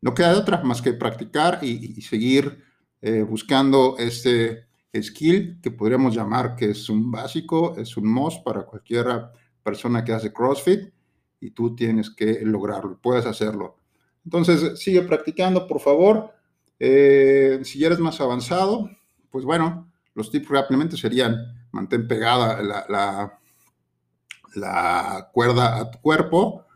no 0.00 0.12
queda 0.12 0.32
de 0.32 0.40
otra 0.40 0.60
más 0.64 0.82
que 0.82 0.92
practicar 0.92 1.60
y, 1.62 2.02
seguir 2.02 2.64
eh, 3.00 3.22
buscando 3.22 3.94
este 3.96 4.66
skill 5.00 5.60
que 5.62 5.70
podríamos 5.70 6.16
llamar 6.16 6.56
que 6.56 6.70
es 6.70 6.88
un 6.88 7.12
básico, 7.12 7.76
es 7.78 7.96
un 7.96 8.12
must 8.12 8.42
para 8.42 8.64
cualquier 8.64 9.06
persona 9.62 10.02
que 10.04 10.12
hace 10.12 10.32
CrossFit 10.32 10.92
y 11.38 11.52
tú 11.52 11.76
tienes 11.76 12.10
que 12.10 12.40
lograrlo, 12.42 12.98
puedes 13.00 13.24
hacerlo. 13.24 13.76
Entonces, 14.24 14.80
sigue 14.80 15.02
practicando, 15.02 15.68
por 15.68 15.80
favor. 15.80 16.34
Eh, 16.80 17.60
si 17.62 17.84
eres 17.84 18.00
más 18.00 18.20
avanzado, 18.20 18.90
pues 19.30 19.44
bueno, 19.44 19.92
los 20.14 20.28
tips 20.28 20.48
rápidamente 20.48 20.96
serían 20.96 21.36
mantén 21.70 22.08
pegada 22.08 22.60
la, 22.62 23.38
la, 24.56 25.30
cuerda 25.32 25.78
a 25.78 25.90
tu 25.90 26.00
cuerpo, 26.00 26.66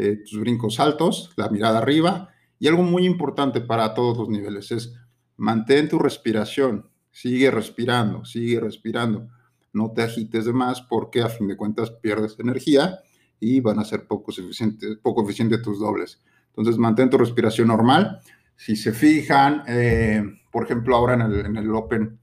eh, 0.00 0.16
tus 0.16 0.40
brincos 0.40 0.80
altos, 0.80 1.30
la 1.36 1.48
mirada 1.48 1.78
arriba. 1.78 2.30
Y 2.58 2.68
algo 2.68 2.82
muy 2.82 3.04
importante 3.04 3.60
para 3.60 3.94
todos 3.94 4.16
los 4.16 4.28
niveles 4.28 4.70
es 4.70 4.94
mantén 5.36 5.88
tu 5.88 5.98
respiración, 5.98 6.88
sigue 7.10 7.50
respirando, 7.50 8.24
sigue 8.24 8.60
respirando. 8.60 9.28
No 9.72 9.92
te 9.92 10.02
agites 10.02 10.44
de 10.46 10.52
más 10.52 10.80
porque 10.80 11.22
a 11.22 11.28
fin 11.28 11.48
de 11.48 11.56
cuentas 11.56 11.90
pierdes 11.90 12.38
energía 12.38 13.00
y 13.38 13.60
van 13.60 13.78
a 13.78 13.84
ser 13.84 14.06
poco, 14.06 14.32
suficiente, 14.32 14.96
poco 14.96 15.22
eficientes 15.22 15.62
tus 15.62 15.78
dobles. 15.78 16.20
Entonces 16.48 16.78
mantén 16.78 17.10
tu 17.10 17.18
respiración 17.18 17.68
normal. 17.68 18.20
Si 18.56 18.76
se 18.76 18.92
fijan, 18.92 19.62
eh, 19.66 20.22
por 20.50 20.64
ejemplo, 20.64 20.96
ahora 20.96 21.14
en 21.14 21.22
el, 21.22 21.46
en 21.46 21.56
el 21.56 21.74
Open, 21.74 22.18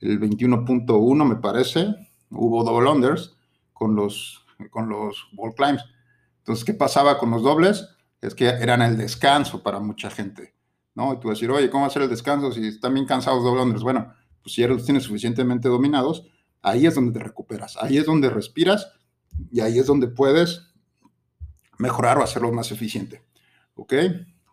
el 0.00 0.20
21.1 0.20 1.28
me 1.28 1.36
parece, 1.36 1.94
hubo 2.30 2.64
double 2.64 2.90
unders 2.90 3.36
con 3.72 3.94
los, 3.94 4.44
con 4.70 4.88
los 4.88 5.28
wall 5.36 5.54
climbs. 5.54 5.82
Entonces, 6.48 6.64
¿qué 6.64 6.72
pasaba 6.72 7.18
con 7.18 7.30
los 7.30 7.42
dobles? 7.42 7.90
Es 8.22 8.34
que 8.34 8.46
eran 8.46 8.80
el 8.80 8.96
descanso 8.96 9.62
para 9.62 9.80
mucha 9.80 10.08
gente, 10.08 10.54
¿no? 10.94 11.12
Y 11.12 11.20
tú 11.20 11.28
decir, 11.28 11.50
oye, 11.50 11.68
¿cómo 11.68 11.84
hacer 11.84 12.00
el 12.00 12.08
descanso 12.08 12.50
si 12.52 12.66
están 12.66 12.94
bien 12.94 13.04
cansados 13.04 13.44
double 13.44 13.60
unders? 13.60 13.82
Bueno, 13.82 14.14
pues 14.42 14.54
si 14.54 14.62
ya 14.62 14.68
los 14.68 14.82
tienes 14.82 15.02
suficientemente 15.02 15.68
dominados, 15.68 16.24
ahí 16.62 16.86
es 16.86 16.94
donde 16.94 17.12
te 17.12 17.22
recuperas, 17.22 17.76
ahí 17.76 17.98
es 17.98 18.06
donde 18.06 18.30
respiras 18.30 18.90
y 19.52 19.60
ahí 19.60 19.78
es 19.78 19.84
donde 19.84 20.08
puedes 20.08 20.70
mejorar 21.76 22.16
o 22.16 22.22
hacerlo 22.22 22.50
más 22.50 22.72
eficiente. 22.72 23.22
¿Ok? 23.74 23.92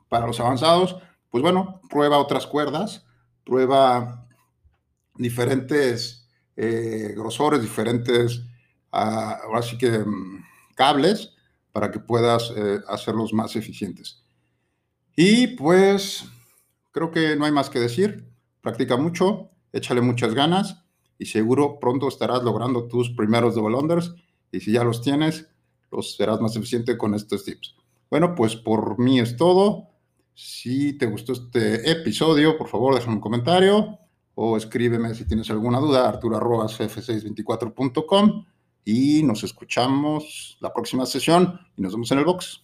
Para 0.09 0.27
los 0.27 0.41
avanzados, 0.41 0.97
pues 1.29 1.41
bueno, 1.43 1.79
prueba 1.89 2.17
otras 2.17 2.45
cuerdas, 2.45 3.05
prueba 3.45 4.27
diferentes 5.15 6.27
eh, 6.57 7.13
grosores, 7.15 7.61
diferentes, 7.61 8.39
uh, 8.91 9.45
ahora 9.45 9.61
sí 9.61 9.77
que 9.77 9.99
um, 9.99 10.43
cables, 10.75 11.34
para 11.75 11.91
que 11.91 11.99
puedas 11.99 12.51
eh, 12.55 12.79
hacerlos 12.87 13.33
más 13.33 13.57
eficientes. 13.57 14.23
Y 15.13 15.47
pues 15.47 16.23
creo 16.93 17.11
que 17.11 17.35
no 17.35 17.43
hay 17.43 17.51
más 17.51 17.69
que 17.69 17.79
decir. 17.79 18.31
Practica 18.61 18.95
mucho, 18.95 19.49
échale 19.73 19.99
muchas 19.99 20.33
ganas 20.33 20.85
y 21.19 21.25
seguro 21.25 21.77
pronto 21.81 22.07
estarás 22.07 22.43
logrando 22.43 22.87
tus 22.87 23.09
primeros 23.09 23.55
double 23.55 23.75
unders. 23.75 24.15
Y 24.53 24.61
si 24.61 24.71
ya 24.71 24.85
los 24.85 25.01
tienes, 25.01 25.49
los 25.91 26.15
serás 26.15 26.39
más 26.39 26.55
eficiente 26.55 26.97
con 26.97 27.13
estos 27.13 27.43
tips. 27.43 27.75
Bueno, 28.09 28.35
pues 28.35 28.55
por 28.55 28.97
mí 28.97 29.19
es 29.19 29.35
todo. 29.35 29.89
Si 30.33 30.93
te 30.93 31.07
gustó 31.07 31.33
este 31.33 31.91
episodio, 31.91 32.57
por 32.57 32.69
favor, 32.69 32.95
déjame 32.95 33.15
un 33.15 33.21
comentario 33.21 33.99
o 34.33 34.55
escríbeme 34.55 35.13
si 35.13 35.27
tienes 35.27 35.49
alguna 35.49 35.81
duda, 35.81 36.07
arturo.f624.com 36.07 38.45
y 38.85 39.23
nos 39.23 39.43
escuchamos 39.43 40.57
la 40.61 40.71
próxima 40.71 41.05
sesión 41.07 41.59
y 41.75 41.81
nos 41.81 41.93
vemos 41.93 42.11
en 42.11 42.19
el 42.19 42.25
box. 42.25 42.61